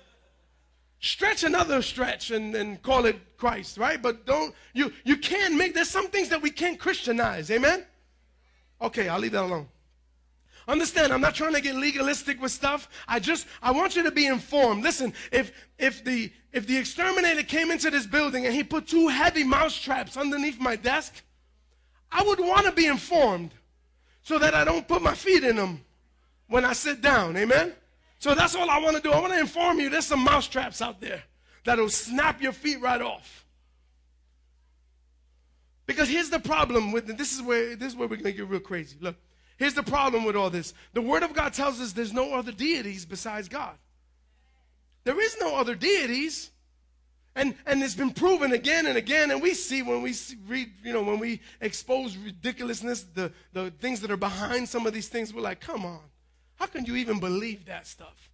[1.00, 4.00] Stretch another stretch and, and call it Christ, right?
[4.00, 7.50] But don't, you, you can't make, there's some things that we can't Christianize.
[7.50, 7.86] Amen?
[8.82, 9.68] Okay, I'll leave that alone.
[10.68, 12.88] Understand, I'm not trying to get legalistic with stuff.
[13.08, 14.84] I just I want you to be informed.
[14.84, 19.08] Listen, if if the if the exterminator came into this building and he put two
[19.08, 21.24] heavy mouse traps underneath my desk,
[22.12, 23.50] I would want to be informed
[24.22, 25.80] so that I don't put my feet in them
[26.48, 27.36] when I sit down.
[27.36, 27.72] Amen?
[28.18, 29.12] So that's all I want to do.
[29.12, 31.22] I want to inform you there's some mouse traps out there
[31.64, 33.46] that'll snap your feet right off.
[35.86, 38.60] Because here's the problem with this is where this is where we're gonna get real
[38.60, 38.96] crazy.
[39.00, 39.16] Look,
[39.56, 40.72] here's the problem with all this.
[40.92, 43.74] The word of God tells us there's no other deities besides God.
[45.04, 46.50] There is no other deities.
[47.36, 50.72] And, and it's been proven again and again, and we see when we see, read,
[50.82, 55.08] you know, when we expose ridiculousness, the, the things that are behind some of these
[55.08, 56.00] things, we're like, come on.
[56.56, 58.30] How can you even believe that stuff?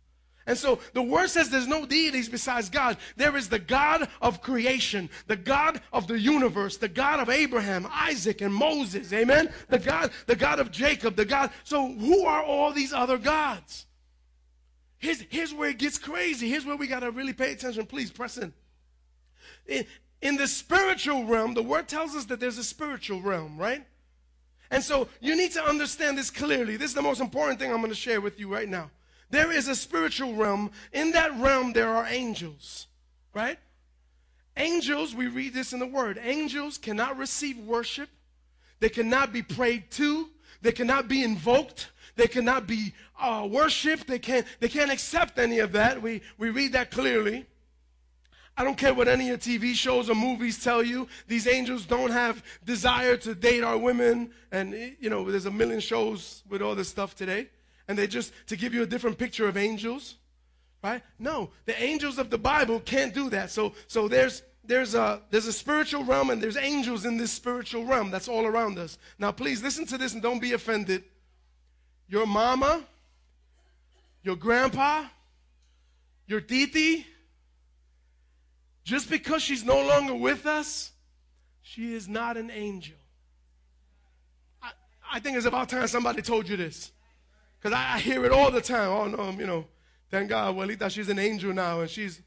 [0.47, 2.97] And so the word says there's no deities besides God.
[3.17, 7.87] There is the God of creation, the God of the universe, the God of Abraham,
[7.91, 9.13] Isaac, and Moses.
[9.13, 9.53] Amen.
[9.69, 11.51] The God, the God of Jacob, the God.
[11.65, 13.87] So who are all these other gods?
[14.99, 16.49] Here's, here's where it gets crazy.
[16.49, 17.85] Here's where we got to really pay attention.
[17.85, 18.53] Please press in.
[19.69, 20.37] In.
[20.37, 23.85] The spiritual realm, the word tells us that there's a spiritual realm, right?
[24.71, 26.77] And so you need to understand this clearly.
[26.77, 28.91] This is the most important thing I'm going to share with you right now.
[29.31, 30.71] There is a spiritual realm.
[30.93, 32.87] In that realm, there are angels,
[33.35, 33.59] right?
[34.57, 38.09] Angels, we read this in the word, angels cannot receive worship,
[38.81, 40.31] they cannot be prayed to,
[40.63, 45.59] they cannot be invoked, they cannot be uh, worshiped, they can't, they can't accept any
[45.59, 46.01] of that.
[46.01, 47.47] We, we read that clearly.
[48.57, 51.09] I don't care what any of TV shows or movies tell you.
[51.29, 54.31] These angels don't have desire to date our women.
[54.51, 57.49] And, you know, there's a million shows with all this stuff today.
[57.89, 60.17] and they just to give you a different picture of angels,
[60.83, 61.03] right?
[61.19, 63.51] No, the angels of the Bible can't do that.
[63.51, 67.85] So, so there's there's a there's a spiritual realm and there's angels in this spiritual
[67.85, 68.99] realm that's all around us.
[69.19, 71.05] Now, please listen to this and don't be offended.
[72.09, 72.85] Your mama,
[74.23, 75.05] your grandpa,
[76.27, 77.07] your titi,
[78.87, 80.93] just because she's no longer with us,
[81.61, 82.95] she is not an angel.
[84.63, 84.71] I,
[85.15, 86.93] I think it's about time somebody told you this.
[87.59, 88.89] Because I, I, hear it all the time.
[88.89, 89.67] Oh, no, you know,
[90.09, 91.81] thank God, Abuelita, she's an angel now.
[91.81, 92.23] And she's,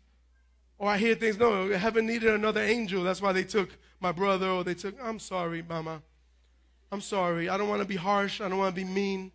[0.78, 3.04] or I hear things, no, heaven needed another angel.
[3.04, 3.70] That's why they took
[4.02, 6.02] my brother, or they took, I'm sorry, mama.
[6.92, 7.48] I'm sorry.
[7.48, 8.42] I don't want to be harsh.
[8.42, 9.32] I don't want to be mean.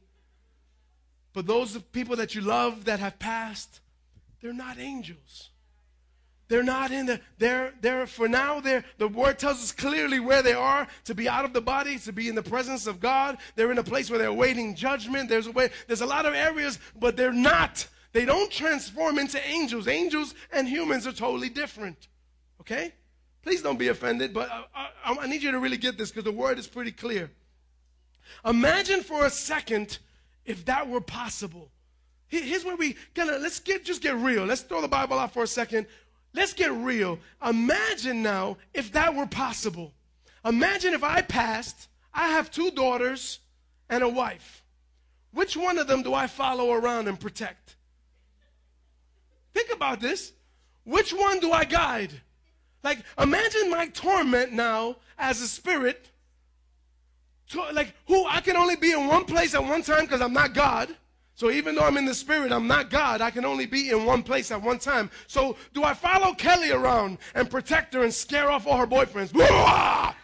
[1.33, 3.81] But those people that you love that have passed,
[4.43, 5.49] they're not angels.
[6.49, 10.43] They're not in the, they're, they're, for now, they're, the word tells us clearly where
[10.43, 13.39] they are to be out of the body, to be in the presence of God.
[13.57, 15.29] They're in a place where they're awaiting judgment.
[15.29, 17.87] There's a way, there's a lot of areas, but they're not.
[18.13, 19.89] They don't transform into angels.
[19.89, 22.09] Angels and humans are totally different.
[22.61, 22.93] Okay?
[23.43, 26.25] Please don't be offended, but I, I, I need you to really get this because
[26.25, 27.31] the word is pretty clear.
[28.45, 29.99] Imagine for a second
[30.45, 31.71] if that were possible.
[32.29, 34.45] Here's where we gonna let's get just get real.
[34.45, 35.87] Let's throw the Bible out for a second.
[36.35, 37.21] Let's get real.
[37.47, 39.93] Imagine now if that were possible.
[40.45, 43.39] Imagine if I passed, I have two daughters
[43.89, 44.63] and a wife.
[45.33, 47.77] Which one of them do I follow around and protect?
[49.53, 50.33] Think about this.
[50.85, 52.13] Which one do I guide?
[52.83, 56.11] Like, imagine my torment now as a spirit.
[57.51, 60.33] To, like, who I can only be in one place at one time because I'm
[60.33, 60.95] not God.
[61.37, 63.21] So even though I'm in the spirit, I'm not God.
[63.21, 65.11] I can only be in one place at one time.
[65.27, 69.35] So do I follow Kelly around and protect her and scare off all her boyfriends?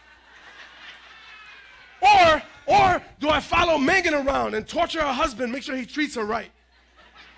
[2.01, 6.15] or, or do I follow Megan around and torture her husband, make sure he treats
[6.15, 6.51] her right?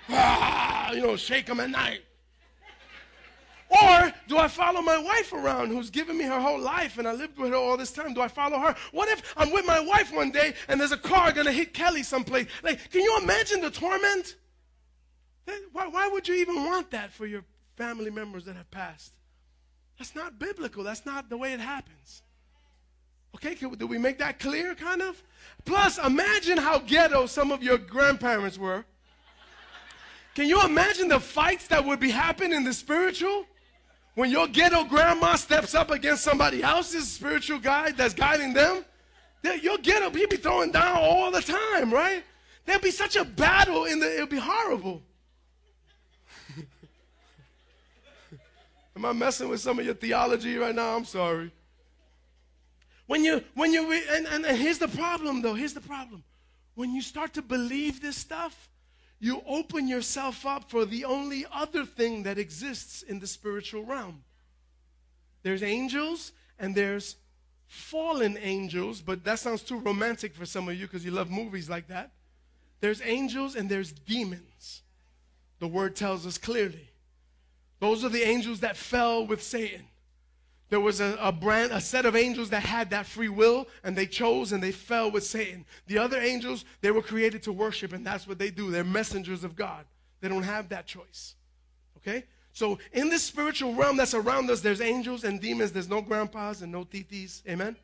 [0.93, 2.01] you know, shake him at night.
[3.81, 7.13] Or do I follow my wife around who's given me her whole life and I
[7.13, 8.13] lived with her all this time?
[8.13, 8.75] Do I follow her?
[8.91, 11.73] What if I'm with my wife one day and there's a car going to hit
[11.73, 12.47] Kelly someplace?
[12.61, 14.35] Like, can you imagine the torment?
[15.71, 17.43] Why, why would you even want that for your
[17.75, 19.13] family members that have passed?
[19.97, 20.83] That's not biblical.
[20.83, 22.21] That's not the way it happens.
[23.35, 25.21] Okay, can, do we make that clear, kind of?
[25.65, 28.85] Plus, imagine how ghetto some of your grandparents were.
[30.35, 33.45] Can you imagine the fights that would be happening in the spiritual?
[34.15, 38.85] When your ghetto grandma steps up against somebody else's spiritual guide that's guiding them,
[39.61, 42.23] your ghetto, he be throwing down all the time, right?
[42.65, 45.01] There'll be such a battle in the, it'll be horrible.
[48.95, 50.95] Am I messing with some of your theology right now?
[50.95, 51.51] I'm sorry.
[53.07, 56.23] When you, when you, and, and, and here's the problem though, here's the problem.
[56.75, 58.69] When you start to believe this stuff,
[59.23, 64.21] you open yourself up for the only other thing that exists in the spiritual realm.
[65.43, 67.15] There's angels and there's
[67.65, 71.69] fallen angels, but that sounds too romantic for some of you because you love movies
[71.69, 72.11] like that.
[72.81, 74.81] There's angels and there's demons.
[75.59, 76.89] The word tells us clearly.
[77.79, 79.85] Those are the angels that fell with Satan.
[80.73, 83.95] There was a, a, brand, a set of angels that had that free will, and
[83.95, 85.65] they chose and they fell with Satan.
[85.85, 88.71] The other angels, they were created to worship, and that's what they do.
[88.71, 89.85] They're messengers of God.
[90.19, 91.35] They don't have that choice.
[91.97, 92.23] Okay?
[92.53, 95.71] So in this spiritual realm that's around us, there's angels and demons.
[95.71, 97.47] There's no grandpas and no titis.
[97.47, 97.75] Amen?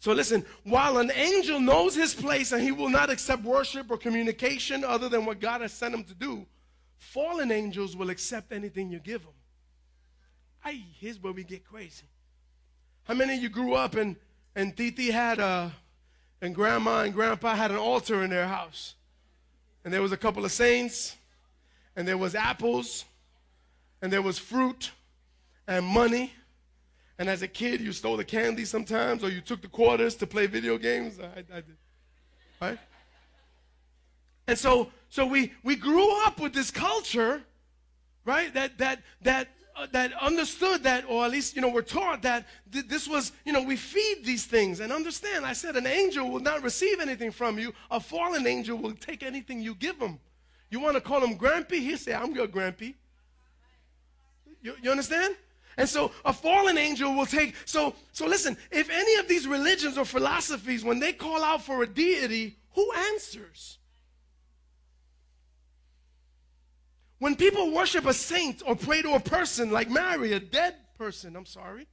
[0.00, 3.96] So listen, while an angel knows his place and he will not accept worship or
[3.96, 6.46] communication other than what God has sent him to do,
[6.98, 9.34] fallen angels will accept anything you give them.
[10.72, 12.06] Here's where we get crazy.
[13.04, 14.16] How many of you grew up and,
[14.54, 15.72] and Titi had a,
[16.40, 18.94] and grandma and grandpa had an altar in their house?
[19.84, 21.14] And there was a couple of saints,
[21.94, 23.04] and there was apples,
[24.00, 24.92] and there was fruit
[25.68, 26.32] and money.
[27.18, 30.26] And as a kid, you stole the candy sometimes, or you took the quarters to
[30.26, 31.20] play video games.
[31.20, 31.76] I, I did.
[32.60, 32.78] Right?
[34.46, 37.42] And so, so we, we grew up with this culture,
[38.24, 38.52] right?
[38.54, 42.46] That, that, that uh, that understood that, or at least, you know, were taught that
[42.72, 44.80] th- this was, you know, we feed these things.
[44.80, 47.72] And understand, I said an angel will not receive anything from you.
[47.90, 50.20] A fallen angel will take anything you give him.
[50.70, 51.80] You want to call him Grampy?
[51.80, 52.94] He'll say, I'm your Grampy.
[54.62, 55.36] You, you understand?
[55.76, 59.98] And so a fallen angel will take, so, so listen, if any of these religions
[59.98, 63.78] or philosophies, when they call out for a deity, who answers?
[67.24, 71.36] When people worship a saint or pray to a person like Mary, a dead person,
[71.36, 71.86] I'm sorry.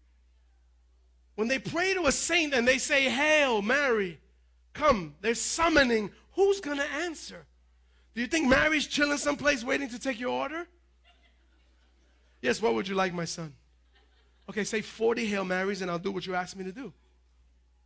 [1.35, 4.19] When they pray to a saint and they say, Hail Mary,
[4.73, 7.45] come, they're summoning who's going to answer?
[8.13, 10.67] Do you think Mary's chilling someplace waiting to take your order?
[12.41, 13.53] Yes, what would you like, my son?
[14.49, 16.91] Okay, say 40 Hail Marys and I'll do what you ask me to do.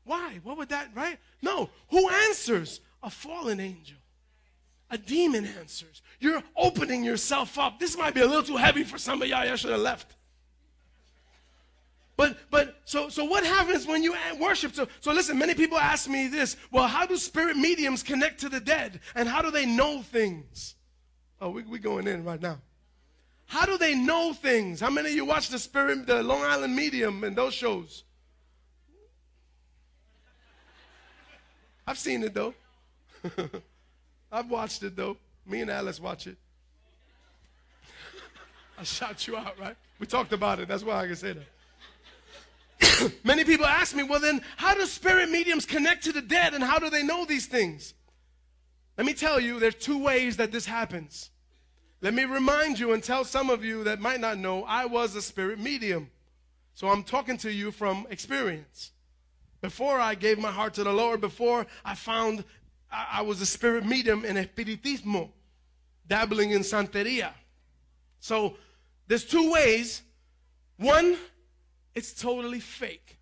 [0.04, 0.40] Why?
[0.42, 1.20] What would that, right?
[1.44, 1.70] No.
[1.92, 2.82] Who answers?
[3.04, 4.00] A fallen angel.
[4.96, 6.02] A demon answers.
[6.22, 7.80] You're opening yourself up.
[7.80, 9.40] This might be a little too heavy for some of y'all.
[9.40, 10.16] I should have left.
[12.16, 14.74] But but so so what happens when you worship?
[14.74, 16.56] So so listen, many people ask me this.
[16.72, 19.02] Well, how do spirit mediums connect to the dead?
[19.16, 20.76] And how do they know things?
[21.42, 22.62] Oh, we we going in right now.
[23.48, 24.80] How do they know things?
[24.80, 28.06] How many of you watch the spirit, the Long Island Medium and those shows?
[31.86, 32.54] I've seen it though.
[34.36, 35.18] I've watched it though.
[35.46, 36.38] Me and Alice watch it.
[38.78, 39.78] I shout you out, right?
[40.00, 40.68] We talked about it.
[40.68, 41.36] That's why I can say
[42.82, 43.14] that.
[43.24, 46.62] Many people ask me, well, then, how do spirit mediums connect to the dead and
[46.62, 47.94] how do they know these things?
[48.98, 51.30] Let me tell you, there's two ways that this happens.
[52.02, 55.16] Let me remind you and tell some of you that might not know, I was
[55.16, 56.10] a spirit medium.
[56.74, 58.92] So I'm talking to you from experience.
[59.62, 62.44] Before I gave my heart to the Lord, before I found
[62.92, 65.30] I, was a spirit medium in Espiritismo,
[66.08, 67.32] dabbling in Santeria.
[68.20, 68.56] So
[69.08, 70.02] there's two ways.
[70.78, 71.18] One,
[71.94, 73.18] it's totally fake.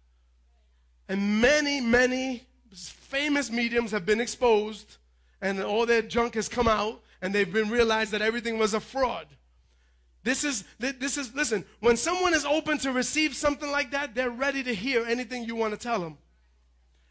[1.09, 2.43] And many, many
[2.74, 4.97] famous mediums have been exposed,
[5.41, 8.80] and all their junk has come out, and they've been realized that everything was a
[8.80, 9.28] fraud.
[10.24, 14.30] This is, this is, listen, when someone is open to receive something like that, they're
[14.30, 16.18] ready to hear anything you want to tell them.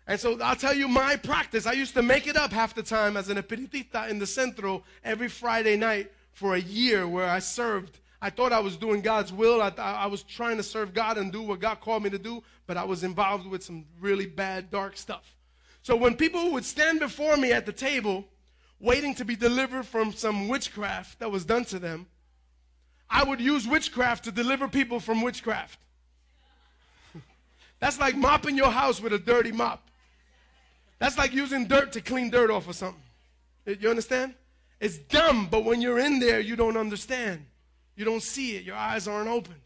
[0.07, 1.66] And so I'll tell you my practice.
[1.66, 4.82] I used to make it up half the time as an espiritista in the Centro
[5.05, 8.00] every Friday night for a year where I served.
[8.20, 9.62] I thought I was doing God's will.
[9.62, 12.42] I, I was trying to serve God and do what God called me to do,
[12.66, 15.36] but I was involved with some really bad, dark stuff.
[15.82, 18.24] So when people would stand before me at the table,
[18.80, 22.07] waiting to be delivered from some witchcraft that was done to them,
[23.09, 25.78] I would use witchcraft to deliver people from witchcraft.
[27.80, 29.88] That's like mopping your house with a dirty mop.
[31.03, 33.03] That's like using dirt to clean dirt off of something.
[33.66, 34.34] You understand?
[34.78, 37.44] It's dumb, but when you're in there, you don't understand.
[37.96, 38.62] You don't see it.
[38.62, 39.57] Your eyes aren't open.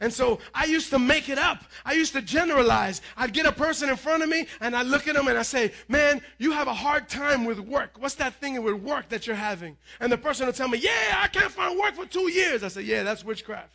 [0.00, 1.62] And so I used to make it up.
[1.84, 3.02] I used to generalize.
[3.18, 5.42] I'd get a person in front of me and I look at them and I
[5.42, 7.90] say, Man, you have a hard time with work.
[7.98, 9.76] What's that thing with work that you're having?
[10.00, 12.62] And the person will tell me, Yeah, I can't find work for two years.
[12.62, 13.74] I say, Yeah, that's witchcraft.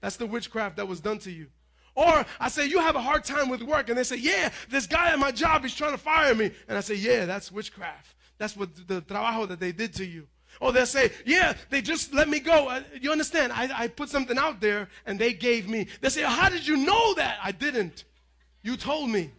[0.00, 1.48] That's the witchcraft that was done to you.
[1.94, 3.88] Or I say, You have a hard time with work.
[3.88, 6.50] And they say, Yeah, this guy at my job is trying to fire me.
[6.68, 8.14] And I say, Yeah, that's witchcraft.
[8.38, 10.26] That's what the trabajo that they did to you.
[10.60, 12.68] Or they'll say, Yeah, they just let me go.
[12.68, 13.52] Uh, you understand?
[13.52, 15.86] I, I put something out there and they gave me.
[16.00, 17.38] They say, How did you know that?
[17.42, 18.04] I didn't.
[18.62, 19.30] You told me.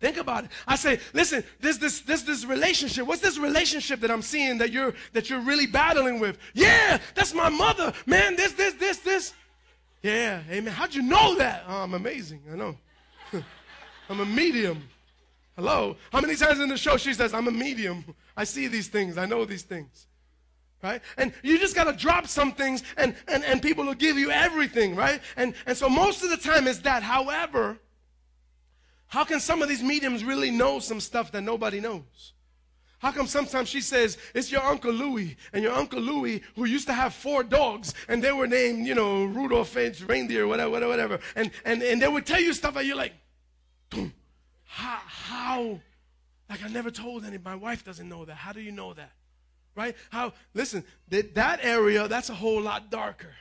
[0.00, 0.50] Think about it.
[0.66, 3.04] I say, listen, there's this, this, this relationship.
[3.04, 6.38] What's this relationship that I'm seeing that you're that you're really battling with?
[6.54, 7.92] Yeah, that's my mother.
[8.06, 9.34] Man, this, this, this, this.
[10.02, 10.72] Yeah, amen.
[10.72, 11.64] How'd you know that?
[11.68, 12.42] Oh, I'm amazing.
[12.52, 12.76] I know.
[14.08, 14.82] I'm a medium.
[15.56, 15.96] Hello.
[16.12, 18.04] How many times in the show she says, I'm a medium?
[18.36, 19.18] I see these things.
[19.18, 20.06] I know these things.
[20.82, 21.02] Right?
[21.16, 24.30] And you just got to drop some things and, and, and people will give you
[24.30, 25.20] everything, right?
[25.36, 27.02] And, and so most of the time is that.
[27.02, 27.78] However,
[29.08, 32.34] how can some of these mediums really know some stuff that nobody knows?
[32.98, 36.88] How come sometimes she says, it's your Uncle Louis, and your Uncle Louis, who used
[36.88, 40.90] to have four dogs, and they were named, you know, Rudolph Finch, reindeer, whatever, whatever,
[40.90, 41.18] whatever.
[41.36, 43.12] And, and, and they would tell you stuff and you're like,
[44.64, 45.80] how, how?
[46.50, 48.34] Like, I never told any, my wife doesn't know that.
[48.34, 49.12] How do you know that?
[49.76, 49.94] Right?
[50.10, 53.34] How, listen, that, that area, that's a whole lot darker.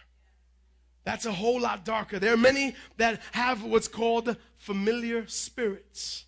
[1.04, 2.20] That's a whole lot darker.
[2.20, 6.26] There are many that have what's called familiar spirits.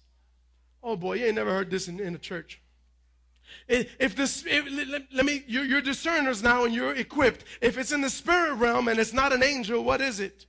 [0.81, 2.61] Oh boy, you ain't never heard this in, in the church.
[3.67, 4.65] If this, if,
[5.11, 7.45] let, me, you're, you're discerners now and you're equipped.
[7.61, 10.45] If it's in the spirit realm and it's not an angel, what is it?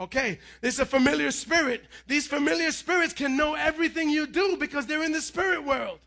[0.00, 1.84] Okay, it's a familiar spirit.
[2.06, 6.00] These familiar spirits can know everything you do because they're in the spirit world.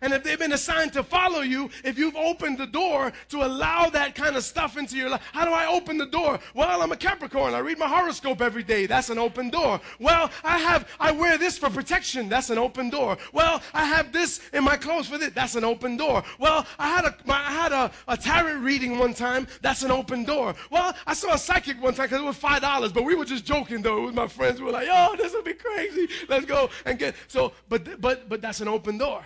[0.00, 3.88] And if they've been assigned to follow you, if you've opened the door to allow
[3.90, 6.38] that kind of stuff into your life, how do I open the door?
[6.54, 7.54] Well, I'm a Capricorn.
[7.54, 8.86] I read my horoscope every day.
[8.86, 9.80] That's an open door.
[9.98, 12.28] Well, I have, I wear this for protection.
[12.28, 13.18] That's an open door.
[13.32, 15.32] Well, I have this in my clothes for this.
[15.32, 16.22] That's an open door.
[16.38, 19.46] Well, I had a, I had a, a tarot reading one time.
[19.62, 20.54] That's an open door.
[20.70, 23.24] Well, I saw a psychic one time because it was five dollars, but we were
[23.24, 24.60] just joking though with my friends.
[24.60, 26.08] We were like, "Oh, this will be crazy.
[26.28, 29.24] Let's go and get." So, but but but that's an open door.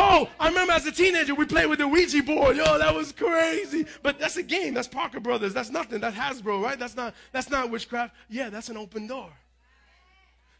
[0.00, 2.56] Oh, I remember as a teenager we played with the Ouija board.
[2.56, 3.84] Yo, that was crazy.
[4.00, 4.72] But that's a game.
[4.72, 5.52] That's Parker Brothers.
[5.52, 6.00] That's nothing.
[6.00, 6.78] That's Hasbro, right?
[6.78, 8.14] That's not that's not witchcraft.
[8.28, 9.30] Yeah, that's an open door.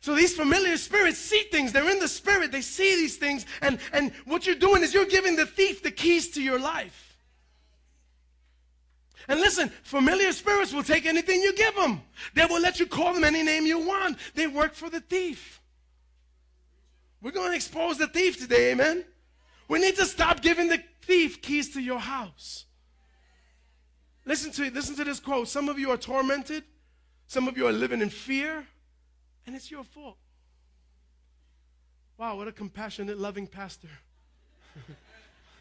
[0.01, 1.73] So these familiar spirits see things.
[1.73, 2.51] They're in the spirit.
[2.51, 3.47] They see these things.
[3.63, 7.17] And, and what you're doing is you're giving the thief the keys to your life.
[9.29, 12.01] And listen, familiar spirits will take anything you give them.
[12.35, 14.19] They will let you call them any name you want.
[14.35, 15.61] They work for the thief.
[17.21, 19.05] We're going to expose the thief today, amen?
[19.69, 22.65] We need to stop giving the thief keys to your house.
[24.25, 25.49] Listen to listen to this quote.
[25.49, 26.65] Some of you are tormented.
[27.27, 28.67] Some of you are living in fear,
[29.47, 30.17] and it's your fault.
[32.17, 33.91] Wow, what a compassionate, loving pastor.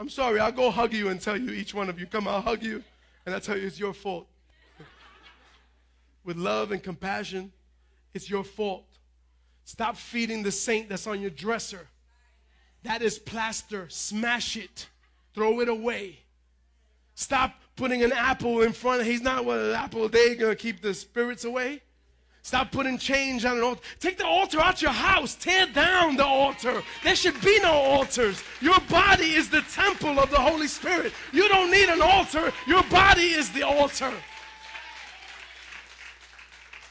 [0.00, 2.40] I'm sorry, I'll go hug you and tell you, each one of you, come, I'll
[2.40, 2.82] hug you,
[3.24, 4.26] and I tell you it's your fault.
[6.24, 7.52] With love and compassion,
[8.12, 8.84] it's your fault.
[9.64, 11.86] Stop feeding the saint that's on your dresser.
[12.88, 13.86] That is plaster.
[13.90, 14.88] Smash it.
[15.34, 16.20] Throw it away.
[17.14, 19.02] Stop putting an apple in front.
[19.02, 21.82] Of He's not what an apple a day gonna keep the spirits away.
[22.40, 23.82] Stop putting change on an altar.
[24.00, 25.34] Take the altar out your house.
[25.34, 26.82] Tear down the altar.
[27.04, 28.42] There should be no altars.
[28.62, 31.12] Your body is the temple of the Holy Spirit.
[31.30, 32.54] You don't need an altar.
[32.66, 34.14] Your body is the altar.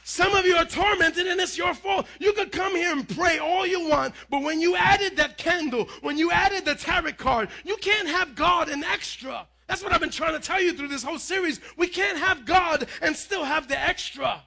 [0.08, 2.06] Some of you are tormented and it's your fault.
[2.18, 5.86] You could come here and pray all you want, but when you added that candle,
[6.00, 9.46] when you added the tarot card, you can't have God an extra.
[9.66, 11.60] That's what I've been trying to tell you through this whole series.
[11.76, 14.42] We can't have God and still have the extra.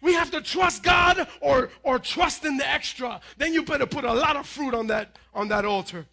[0.00, 3.20] We have to trust God or, or trust in the extra.
[3.38, 6.06] Then you better put a lot of fruit on that, on that altar.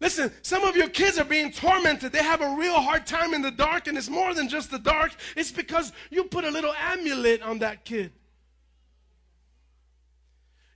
[0.00, 2.12] Listen, some of your kids are being tormented.
[2.12, 4.78] They have a real hard time in the dark, and it's more than just the
[4.78, 5.14] dark.
[5.36, 8.12] It's because you put a little amulet on that kid.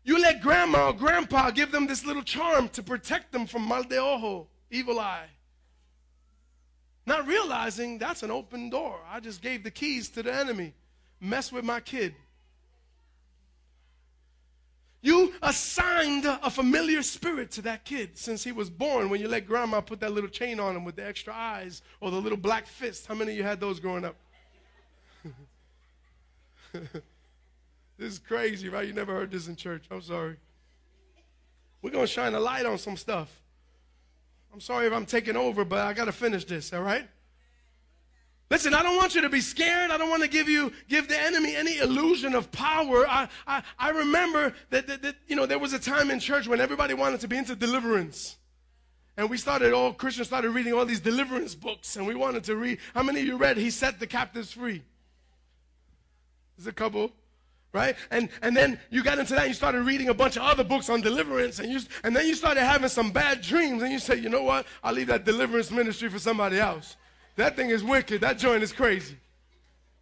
[0.04, 3.82] You let grandma or grandpa give them this little charm to protect them from mal
[3.82, 5.26] de ojo, evil eye.
[7.04, 9.00] Not realizing that's an open door.
[9.10, 10.74] I just gave the keys to the enemy.
[11.20, 12.14] Mess with my kid.
[15.00, 19.46] You assigned a familiar spirit to that kid since he was born when you let
[19.46, 22.66] grandma put that little chain on him with the extra eyes or the little black
[22.66, 23.06] fist.
[23.06, 24.16] How many of you had those growing up?
[26.72, 27.02] this
[27.98, 28.86] is crazy, right?
[28.86, 29.84] You never heard this in church.
[29.90, 30.36] I'm sorry.
[31.80, 33.30] We're going to shine a light on some stuff.
[34.52, 37.06] I'm sorry if I'm taking over, but I got to finish this, all right?
[38.50, 39.90] Listen, I don't want you to be scared.
[39.90, 43.06] I don't want to give you give the enemy any illusion of power.
[43.06, 46.48] I I, I remember that, that, that you know there was a time in church
[46.48, 48.36] when everybody wanted to be into deliverance.
[49.18, 52.54] And we started, all Christians started reading all these deliverance books, and we wanted to
[52.54, 52.78] read.
[52.94, 54.82] How many of you read He Set the Captives Free?
[56.56, 57.12] There's a couple
[57.72, 57.96] right?
[58.10, 60.64] And and then you got into that, and you started reading a bunch of other
[60.64, 63.98] books on deliverance, and you and then you started having some bad dreams, and you
[63.98, 64.66] say, you know what?
[64.82, 66.96] I'll leave that deliverance ministry for somebody else.
[67.38, 68.20] That thing is wicked.
[68.22, 69.16] That joint is crazy.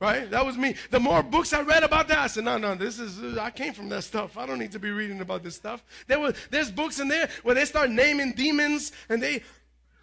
[0.01, 0.30] Right?
[0.30, 0.74] That was me.
[0.91, 3.51] The more books I read about that, I said, no, no, this is, uh, I
[3.51, 4.39] came from that stuff.
[4.39, 5.84] I don't need to be reading about this stuff.
[6.07, 9.43] There were, there's books in there where they start naming demons and they,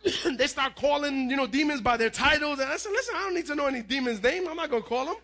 [0.38, 2.60] they start calling, you know, demons by their titles.
[2.60, 4.48] And I said, listen, I don't need to know any demon's name.
[4.48, 5.16] I'm not going to call them.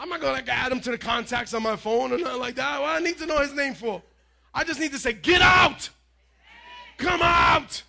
[0.00, 2.56] I'm not going to add him to the contacts on my phone or nothing like
[2.56, 2.80] that.
[2.80, 4.02] What I need to know his name for?
[4.52, 5.90] I just need to say, get out!
[6.98, 7.82] Come out!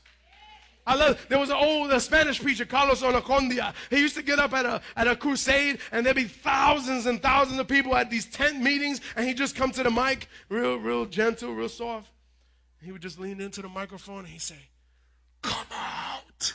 [0.88, 3.76] I love, there was an old uh, Spanish preacher, Carlos Annacondia.
[3.92, 7.22] He used to get up at a, at a crusade, and there'd be thousands and
[7.22, 10.78] thousands of people at these tent meetings, and he'd just come to the mic, real,
[10.78, 12.10] real gentle, real soft.
[12.82, 14.70] He would just lean into the microphone and he'd say,
[15.42, 16.54] Come out.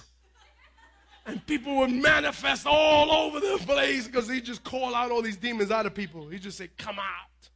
[1.27, 5.37] And people would manifest all over the place because he'd just call out all these
[5.37, 6.29] demons out of people.
[6.29, 7.49] He'd just say, Come out.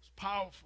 [0.00, 0.65] It's powerful.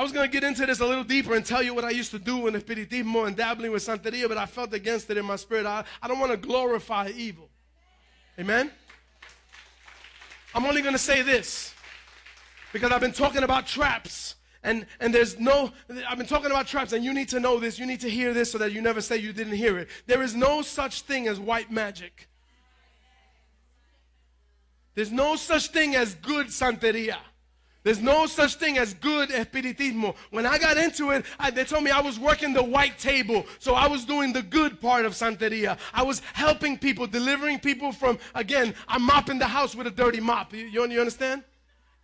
[0.00, 1.90] I was going to get into this a little deeper and tell you what I
[1.90, 5.18] used to do in the Espiritismo and dabbling with Santeria, but I felt against it
[5.18, 5.66] in my spirit.
[5.66, 7.50] I, I don't want to glorify evil.
[8.38, 8.70] Amen?
[10.54, 11.74] I'm only going to say this
[12.72, 14.36] because I've been talking about traps.
[14.62, 15.70] And, and there's no,
[16.08, 17.78] I've been talking about traps, and you need to know this.
[17.78, 19.88] You need to hear this so that you never say you didn't hear it.
[20.06, 22.26] There is no such thing as white magic.
[24.94, 27.18] There's no such thing as good Santeria.
[27.82, 30.14] There's no such thing as good espiritismo.
[30.30, 33.46] When I got into it, I, they told me I was working the white table.
[33.58, 35.78] So I was doing the good part of Santeria.
[35.94, 40.20] I was helping people, delivering people from, again, I'm mopping the house with a dirty
[40.20, 40.52] mop.
[40.52, 41.42] You, you, you understand?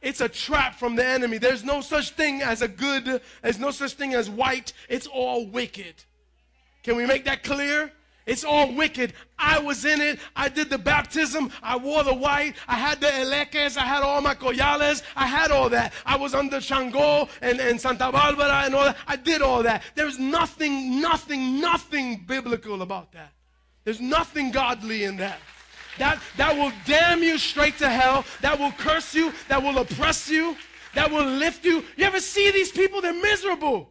[0.00, 1.38] It's a trap from the enemy.
[1.38, 4.72] There's no such thing as a good, there's no such thing as white.
[4.88, 5.94] It's all wicked.
[6.84, 7.92] Can we make that clear?
[8.26, 9.12] It's all wicked.
[9.38, 10.18] I was in it.
[10.34, 11.52] I did the baptism.
[11.62, 12.54] I wore the white.
[12.66, 13.76] I had the eleques.
[13.76, 15.02] I had all my collales.
[15.14, 15.92] I had all that.
[16.04, 18.96] I was under Shango and, and Santa Barbara and all that.
[19.06, 19.84] I did all that.
[19.94, 23.32] There's nothing, nothing, nothing biblical about that.
[23.84, 25.38] There's nothing godly in that.
[25.98, 28.24] That, that will damn you straight to hell.
[28.40, 29.32] That will curse you.
[29.48, 30.56] That will oppress you.
[30.94, 31.84] That will lift you.
[31.96, 33.00] You ever see these people?
[33.00, 33.90] They're miserable.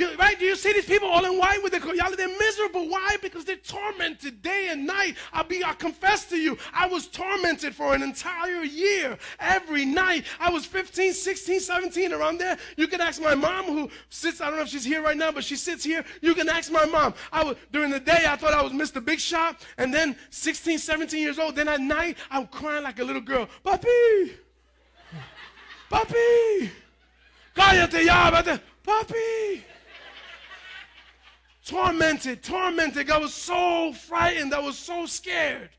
[0.00, 0.38] You, right?
[0.38, 2.16] Do you see these people all in white with the koyala?
[2.16, 2.88] They're miserable.
[2.88, 3.18] Why?
[3.20, 5.18] Because they're tormented day and night.
[5.30, 9.18] I'll be, I confess to you, I was tormented for an entire year.
[9.38, 10.24] Every night.
[10.38, 12.56] I was 15, 16, 17, around there.
[12.78, 15.32] You can ask my mom who sits, I don't know if she's here right now,
[15.32, 16.02] but she sits here.
[16.22, 17.12] You can ask my mom.
[17.30, 19.04] I was, during the day, I thought I was Mr.
[19.04, 19.60] Big Shot.
[19.76, 21.56] And then 16, 17 years old.
[21.56, 23.50] Then at night, I'm crying like a little girl.
[23.62, 24.32] Papi!
[25.92, 26.70] Papi!
[27.54, 28.30] Cállate ya.
[28.82, 29.62] Papi!
[31.66, 33.10] Tormented, tormented.
[33.10, 34.54] I was so frightened.
[34.54, 35.70] I was so scared.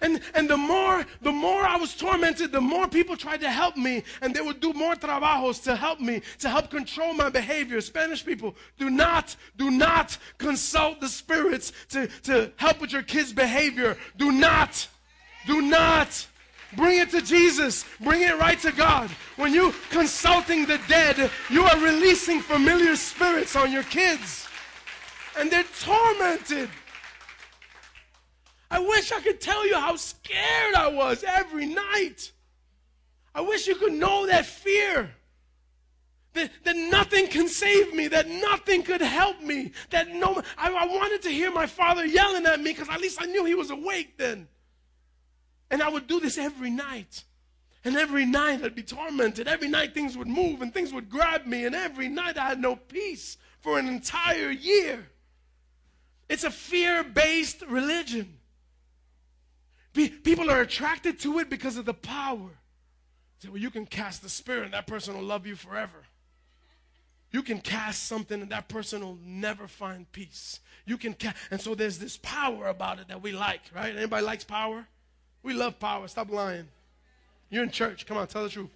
[0.00, 3.76] And, and the more the more I was tormented, the more people tried to help
[3.76, 7.80] me, and they would do more trabajos to help me, to help control my behavior.
[7.80, 13.32] Spanish people, do not, do not consult the spirits to, to help with your kids'
[13.32, 13.96] behavior.
[14.16, 14.86] Do not,
[15.46, 16.26] do not.
[16.76, 17.84] Bring it to Jesus.
[18.00, 19.08] Bring it right to God.
[19.36, 24.43] When you consulting the dead, you are releasing familiar spirits on your kids
[25.38, 26.70] and they're tormented.
[28.70, 32.32] I wish I could tell you how scared I was every night.
[33.34, 35.10] I wish you could know that fear.
[36.34, 40.86] That, that nothing can save me, that nothing could help me, that no, I, I
[40.86, 43.70] wanted to hear my father yelling at me because at least I knew he was
[43.70, 44.48] awake then.
[45.70, 47.22] And I would do this every night.
[47.84, 49.46] And every night I'd be tormented.
[49.46, 51.66] Every night things would move and things would grab me.
[51.66, 55.06] And every night I had no peace for an entire year.
[56.34, 58.38] It's a fear based religion.
[59.92, 62.50] People are attracted to it because of the power.
[63.38, 66.06] Say, well, you can cast the spirit and that person will love you forever.
[67.30, 70.58] You can cast something and that person will never find peace.
[70.86, 73.94] You can cast, and so there's this power about it that we like, right?
[73.94, 74.88] Anybody likes power?
[75.44, 76.08] We love power.
[76.08, 76.66] Stop lying.
[77.48, 78.06] You're in church.
[78.06, 78.70] Come on, tell the truth.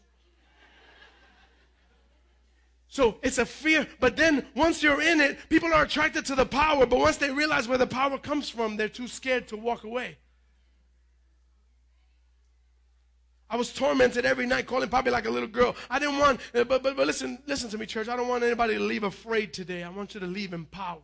[2.89, 3.87] So it's a fear.
[4.01, 6.87] But then once you're in it, people are attracted to the power.
[6.87, 10.17] But once they realize where the power comes from, they're too scared to walk away.
[13.51, 15.75] I was tormented every night, calling Poppy like a little girl.
[15.89, 18.09] I didn't want, uh, but, but, but listen, listen to me, church.
[18.09, 19.83] I don't want anybody to leave afraid today.
[19.83, 21.03] I want you to leave empowered.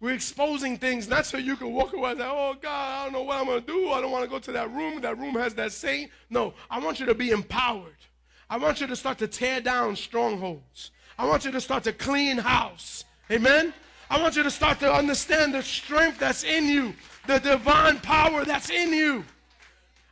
[0.00, 3.12] We're exposing things not so you can walk away and say, oh, God, I don't
[3.14, 3.90] know what I'm going to do.
[3.90, 5.00] I don't want to go to that room.
[5.00, 6.10] That room has that saint.
[6.28, 7.96] No, I want you to be empowered.
[8.48, 10.92] I want you to start to tear down strongholds.
[11.18, 13.04] I want you to start to clean house.
[13.30, 13.74] Amen?
[14.08, 16.94] I want you to start to understand the strength that's in you,
[17.26, 19.24] the divine power that's in you.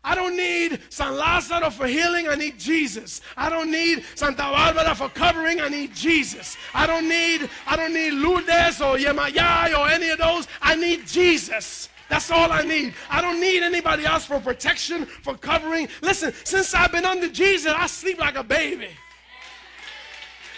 [0.02, 2.28] I don't need San Lázaro for healing.
[2.28, 3.22] I need Jesus.
[3.38, 5.60] I don't need Santa Barbara for covering.
[5.62, 6.58] I need Jesus.
[6.74, 10.46] I don't need I don't need Lourdes or Yemaya or any of those.
[10.60, 11.88] I need Jesus.
[12.14, 12.94] That's all I need.
[13.10, 15.88] I don't need anybody else for protection, for covering.
[16.00, 18.90] Listen, since I've been under Jesus, I sleep like a baby.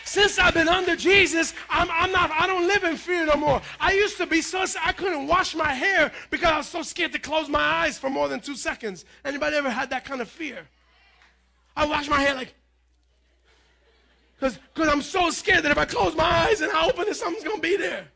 [0.04, 3.62] Since I've been under Jesus, I'm, I'm not, I don't live in fear no more.
[3.80, 7.12] I used to be so, I couldn't wash my hair because I was so scared
[7.12, 9.06] to close my eyes for more than two seconds.
[9.24, 10.68] Anybody ever had that kind of fear?
[11.74, 12.54] I wash my hair like,
[14.40, 17.44] because I'm so scared that if I close my eyes and I open it, something's
[17.44, 18.08] going to be there.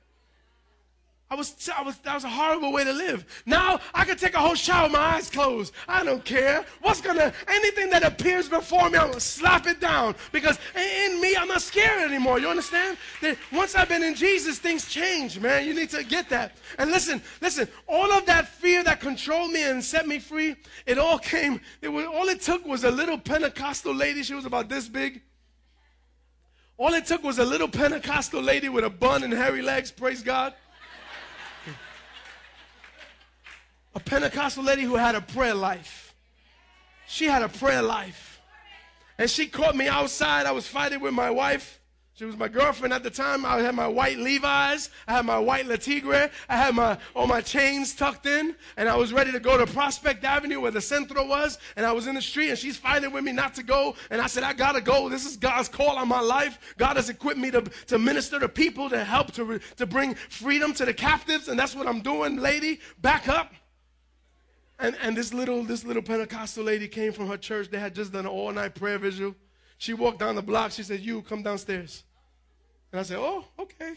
[1.33, 3.25] I was, I was, that was a horrible way to live.
[3.47, 5.73] Now I can take a whole shower with my eyes closed.
[5.87, 6.65] I don't care.
[6.81, 11.37] What's gonna, anything that appears before me, I'm gonna slap it down because in me,
[11.37, 12.41] I'm not scared anymore.
[12.41, 12.99] You understand?
[13.23, 15.69] That once I've been in Jesus, things change, man.
[15.69, 16.57] You need to get that.
[16.79, 20.99] And listen, listen, all of that fear that controlled me and set me free, it
[20.99, 24.25] all came, it was, all it took was a little Pentecostal lady.
[24.25, 25.23] She was about this big.
[26.77, 30.25] All it took was a little Pentecostal lady with a bun and hairy legs, praise
[30.25, 30.55] God.
[33.95, 36.15] A Pentecostal lady who had a prayer life.
[37.07, 38.41] She had a prayer life.
[39.19, 40.47] And she caught me outside.
[40.47, 41.81] I was fighting with my wife.
[42.15, 43.47] She was my girlfriend at the time.
[43.47, 44.91] I had my white Levi's.
[45.09, 46.31] I had my white Latigre.
[46.51, 48.55] I had my all my chains tucked in.
[48.77, 51.59] And I was ready to go to Prospect Avenue where the Centro was.
[51.77, 53.95] And I was in the street and she's fighting with me not to go.
[54.11, 55.09] And I said, I gotta go.
[55.09, 56.59] This is God's call on my life.
[56.77, 60.75] God has equipped me to, to minister to people, to help, to, to bring freedom
[60.75, 61.49] to the captives.
[61.49, 62.81] And that's what I'm doing, lady.
[63.01, 63.51] Back up.
[64.81, 67.69] And, and this little this little Pentecostal lady came from her church.
[67.69, 69.35] They had just done an all-night prayer vigil.
[69.77, 70.73] She walked down the block.
[70.73, 72.05] She said, You come downstairs.
[72.91, 73.95] And I said, Oh, okay.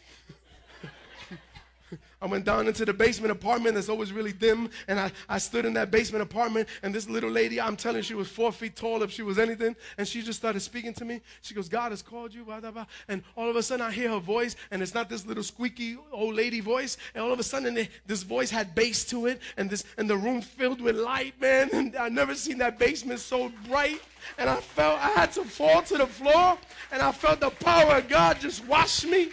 [2.23, 5.65] I went down into the basement apartment that's always really dim, and I, I stood
[5.65, 8.77] in that basement apartment, and this little lady, I'm telling you, she was four feet
[8.77, 11.19] tall if she was anything, and she just started speaking to me.
[11.41, 12.85] She goes, God has called you, blah, blah, blah.
[13.09, 15.97] And all of a sudden, I hear her voice, and it's not this little squeaky
[16.13, 19.69] old lady voice, and all of a sudden, this voice had bass to it, and,
[19.69, 23.51] this, and the room filled with light, man, and i never seen that basement so
[23.67, 24.01] bright,
[24.37, 26.57] and I felt I had to fall to the floor,
[26.93, 29.27] and I felt the power of God just wash me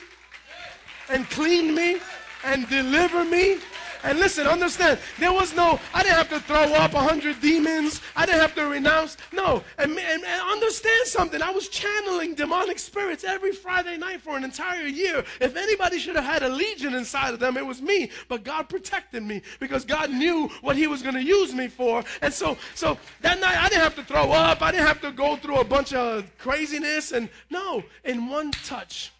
[1.09, 2.01] and clean me
[2.45, 3.59] and deliver me.
[4.03, 8.01] And listen, understand, there was no, I didn't have to throw up a hundred demons.
[8.17, 9.17] I didn't have to renounce.
[9.33, 9.63] No.
[9.79, 11.43] And, and, and, understand something.
[11.43, 15.25] I was channeling demonic spirits every Friday night for an entire year.
[15.41, 18.11] If anybody should have had a legion inside of them, it was me.
[18.29, 22.03] But God protected me because God knew what He was going to use me for.
[22.23, 24.63] And so, so that night, I didn't have to throw up.
[24.63, 27.13] I didn't have to go through a bunch of craziness.
[27.13, 29.13] And no, in one touch,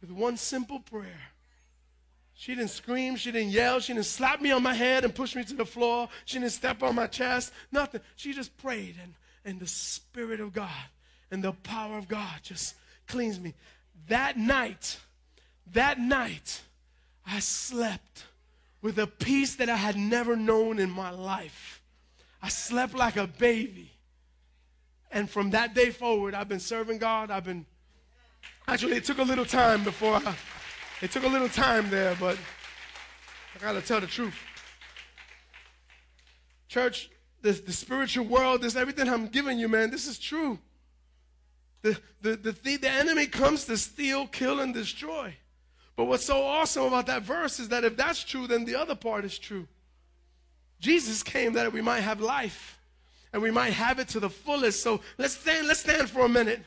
[0.00, 1.33] with one simple prayer,
[2.44, 3.16] she didn't scream.
[3.16, 3.80] She didn't yell.
[3.80, 6.10] She didn't slap me on my head and push me to the floor.
[6.26, 7.54] She didn't step on my chest.
[7.72, 8.02] Nothing.
[8.16, 9.14] She just prayed, and,
[9.46, 10.68] and the Spirit of God
[11.30, 12.74] and the power of God just
[13.08, 13.54] cleans me.
[14.08, 14.98] That night,
[15.72, 16.60] that night,
[17.26, 18.26] I slept
[18.82, 21.80] with a peace that I had never known in my life.
[22.42, 23.90] I slept like a baby.
[25.10, 27.30] And from that day forward, I've been serving God.
[27.30, 27.64] I've been,
[28.68, 30.36] actually, it took a little time before I
[31.04, 32.38] it took a little time there, but
[33.54, 34.34] I got to tell the truth.
[36.66, 37.10] Church,
[37.42, 40.58] the, the spiritual world, this everything I'm giving you, man, this is true.
[41.82, 45.34] The, the, the, the, the enemy comes to steal, kill, and destroy.
[45.94, 48.94] But what's so awesome about that verse is that if that's true, then the other
[48.94, 49.68] part is true.
[50.80, 52.78] Jesus came that we might have life
[53.34, 54.82] and we might have it to the fullest.
[54.82, 56.62] So let's stand, let's stand for a minute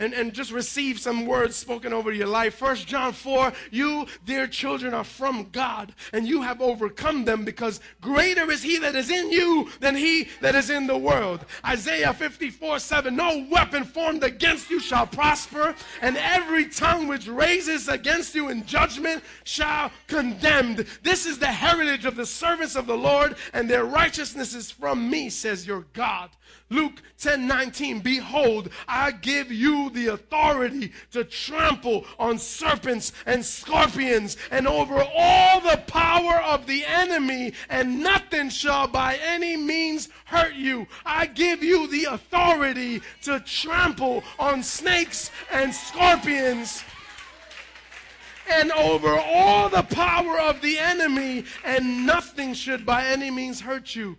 [0.00, 2.54] and, and just receive some words spoken over your life.
[2.54, 7.80] First John 4, you, dear children, are from God, and you have overcome them because
[8.00, 11.44] greater is he that is in you than he that is in the world.
[11.64, 17.88] Isaiah 54, 7, no weapon formed against you shall prosper, and every tongue which raises
[17.88, 20.86] against you in judgment shall condemned.
[21.02, 25.10] This is the heritage of the servants of the Lord, and their righteousness is from
[25.10, 26.30] me, says your God.
[26.70, 34.36] Luke 10 19, behold, I give you the authority to trample on serpents and scorpions
[34.52, 40.54] and over all the power of the enemy, and nothing shall by any means hurt
[40.54, 40.86] you.
[41.04, 46.84] I give you the authority to trample on snakes and scorpions
[48.48, 53.94] and over all the power of the enemy, and nothing should by any means hurt
[53.94, 54.16] you.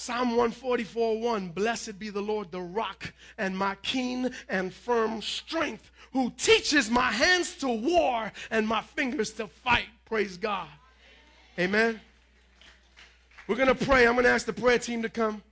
[0.00, 5.90] Psalm 144 1 Blessed be the Lord, the rock and my keen and firm strength,
[6.12, 9.86] who teaches my hands to war and my fingers to fight.
[10.04, 10.68] Praise God.
[11.58, 12.00] Amen.
[13.48, 14.06] We're going to pray.
[14.06, 15.42] I'm going to ask the prayer team to come.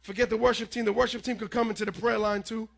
[0.00, 0.86] Forget the worship team.
[0.86, 2.70] The worship team could come into the prayer line too.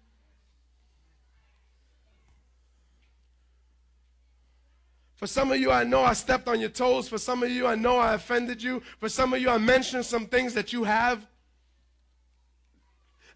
[5.21, 7.07] For some of you, I know I stepped on your toes.
[7.07, 8.81] For some of you, I know I offended you.
[8.99, 11.27] For some of you, I mentioned some things that you have.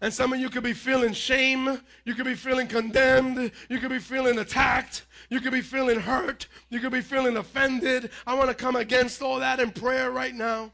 [0.01, 1.79] And some of you could be feeling shame.
[2.03, 3.51] You could be feeling condemned.
[3.69, 5.05] You could be feeling attacked.
[5.29, 6.47] You could be feeling hurt.
[6.71, 8.09] You could be feeling offended.
[8.25, 10.71] I want to come against all that in prayer right now.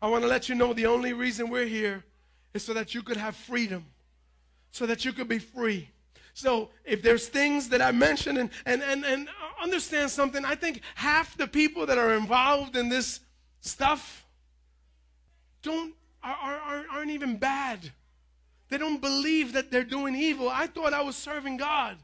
[0.00, 2.04] I want to let you know the only reason we're here
[2.54, 3.84] is so that you could have freedom,
[4.70, 5.90] so that you could be free.
[6.32, 9.28] So if there's things that I mentioned, and, and, and, and
[9.62, 13.20] understand something, I think half the people that are involved in this
[13.60, 14.24] stuff
[15.62, 17.92] don't are, are, aren't even bad.
[18.68, 20.48] They don't believe that they're doing evil.
[20.48, 21.96] I thought I was serving God.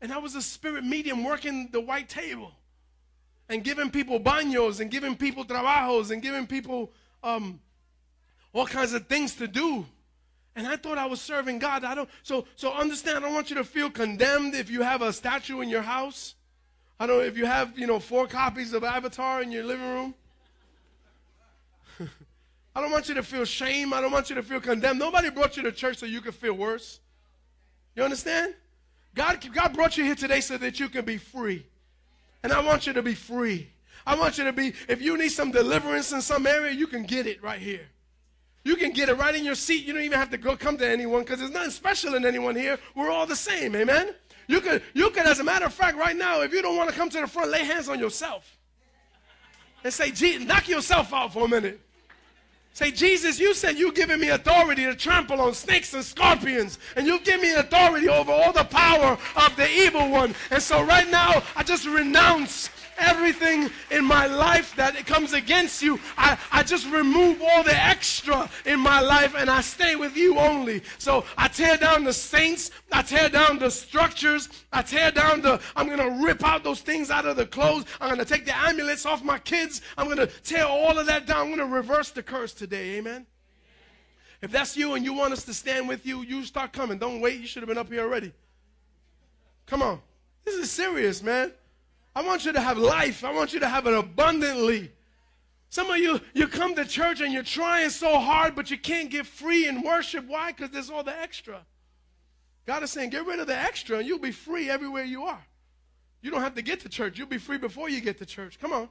[0.00, 2.52] And I was a spirit medium working the white table
[3.48, 7.60] and giving people baños and giving people trabajos and giving people um,
[8.52, 9.86] all kinds of things to do.
[10.56, 11.84] And I thought I was serving God.
[11.84, 15.02] I don't so so understand, I don't want you to feel condemned if you have
[15.02, 16.34] a statue in your house.
[16.98, 19.90] I don't know if you have, you know, four copies of Avatar in your living
[19.90, 20.14] room.
[22.74, 23.92] I don't want you to feel shame.
[23.92, 24.98] I don't want you to feel condemned.
[24.98, 27.00] Nobody brought you to church so you could feel worse.
[27.96, 28.54] You understand?
[29.14, 31.66] God, God brought you here today so that you can be free.
[32.42, 33.70] And I want you to be free.
[34.06, 37.04] I want you to be, if you need some deliverance in some area, you can
[37.04, 37.88] get it right here.
[38.64, 39.84] You can get it right in your seat.
[39.84, 42.56] You don't even have to go come to anyone because there's nothing special in anyone
[42.56, 42.78] here.
[42.94, 43.76] We're all the same.
[43.76, 44.14] Amen?
[44.46, 46.90] You could, you could, as a matter of fact, right now, if you don't want
[46.90, 48.56] to come to the front, lay hands on yourself
[49.82, 51.80] and say, knock yourself out for a minute.
[52.72, 57.06] Say, Jesus, you said you've given me authority to trample on snakes and scorpions, and
[57.06, 60.34] you've given me authority over all the power of the evil one.
[60.50, 65.98] And so right now, I just renounce everything in my life that comes against you.
[66.16, 70.38] I, I just remove all the extra in my life and I stay with you
[70.38, 70.82] only.
[70.98, 75.60] So I tear down the saints, I tear down the structures, I tear down the,
[75.76, 77.84] I'm going to rip out those things out of the clothes.
[78.00, 79.80] I'm going to take the amulets off my kids.
[79.96, 81.40] I'm going to tear all of that down.
[81.40, 82.96] I'm going to reverse the curse today.
[82.96, 83.26] Amen.
[84.42, 86.98] If that's you and you want us to stand with you, you start coming.
[86.98, 87.40] Don't wait.
[87.40, 88.32] You should have been up here already.
[89.66, 90.00] Come on.
[90.44, 91.52] This is serious, man.
[92.14, 93.24] I want you to have life.
[93.24, 94.92] I want you to have it abundantly.
[95.68, 99.10] Some of you, you come to church and you're trying so hard, but you can't
[99.10, 100.24] get free in worship.
[100.26, 100.52] Why?
[100.52, 101.60] Because there's all the extra.
[102.66, 105.44] God is saying, get rid of the extra and you'll be free everywhere you are.
[106.22, 107.18] You don't have to get to church.
[107.18, 108.58] You'll be free before you get to church.
[108.60, 108.88] Come on.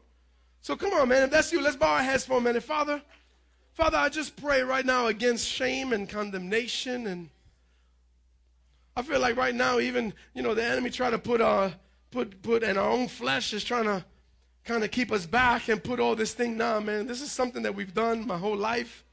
[0.61, 1.23] So come on, man.
[1.23, 2.63] If that's you, let's bow our heads for a minute.
[2.63, 3.01] Father,
[3.71, 7.07] Father, I just pray right now against shame and condemnation.
[7.07, 7.29] And
[8.95, 11.71] I feel like right now, even, you know, the enemy try to put uh,
[12.13, 14.05] put put and our own flesh is trying to
[14.63, 17.07] kind of keep us back and put all this thing now, man.
[17.07, 19.03] This is something that we've done my whole life.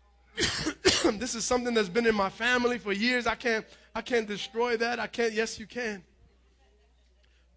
[0.36, 3.26] this is something that's been in my family for years.
[3.26, 5.00] I can't I can't destroy that.
[5.00, 5.32] I can't.
[5.32, 6.04] Yes, you can.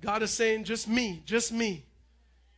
[0.01, 1.85] God is saying, just me, just me,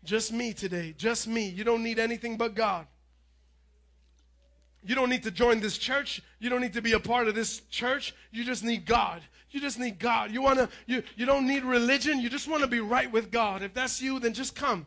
[0.04, 1.48] just me today, just me.
[1.50, 2.88] You don't need anything but God.
[4.84, 6.22] You don't need to join this church.
[6.40, 8.16] You don't need to be a part of this church.
[8.32, 9.22] You just need God.
[9.56, 10.32] You just need God.
[10.32, 12.20] You want to you you don't need religion.
[12.20, 13.64] You just want to be right with God.
[13.64, 14.86] If that's you, then just come.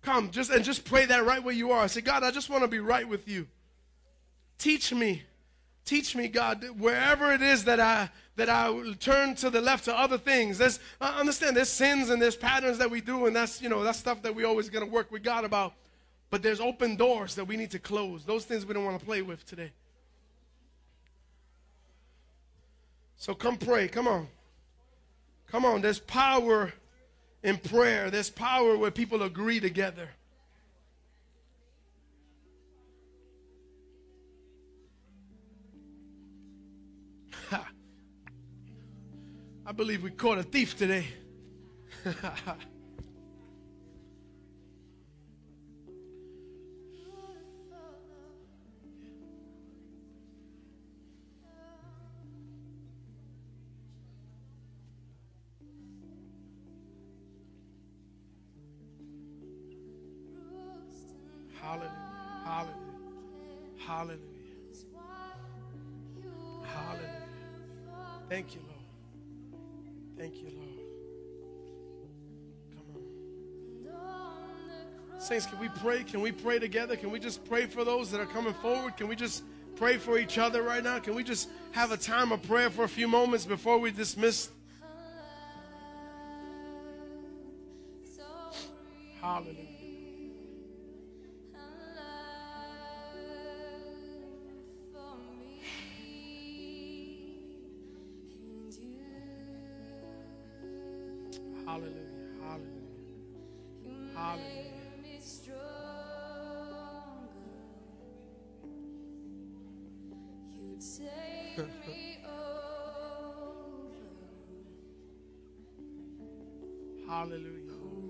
[0.00, 1.86] Come, just and just pray that right where you are.
[1.88, 3.46] Say, God, I just want to be right with you.
[4.56, 5.24] Teach me.
[5.84, 9.94] Teach me, God, wherever it is that I that I turn to the left to
[9.94, 10.56] other things.
[10.56, 13.84] There's I understand there's sins and there's patterns that we do, and that's you know
[13.84, 15.74] that's stuff that we always gonna work with God about.
[16.30, 18.24] But there's open doors that we need to close.
[18.24, 19.70] Those things we don't want to play with today.
[23.18, 23.88] So come pray.
[23.88, 24.28] Come on.
[25.50, 25.82] Come on.
[25.82, 26.72] There's power
[27.42, 30.08] in prayer, there's power where people agree together.
[39.66, 41.06] I believe we caught a thief today.
[61.68, 61.92] Hallelujah.
[62.46, 62.74] Hallelujah.
[63.86, 64.18] Hallelujah.
[66.64, 67.26] Hallelujah.
[68.30, 68.80] Thank you, Lord.
[70.16, 70.68] Thank you, Lord.
[72.74, 72.84] Come
[75.12, 75.20] on.
[75.20, 76.04] Saints, can we pray?
[76.04, 76.96] Can we pray together?
[76.96, 78.96] Can we just pray for those that are coming forward?
[78.96, 79.42] Can we just
[79.76, 80.98] pray for each other right now?
[81.00, 84.48] Can we just have a time of prayer for a few moments before we dismiss?
[89.20, 89.77] Hallelujah.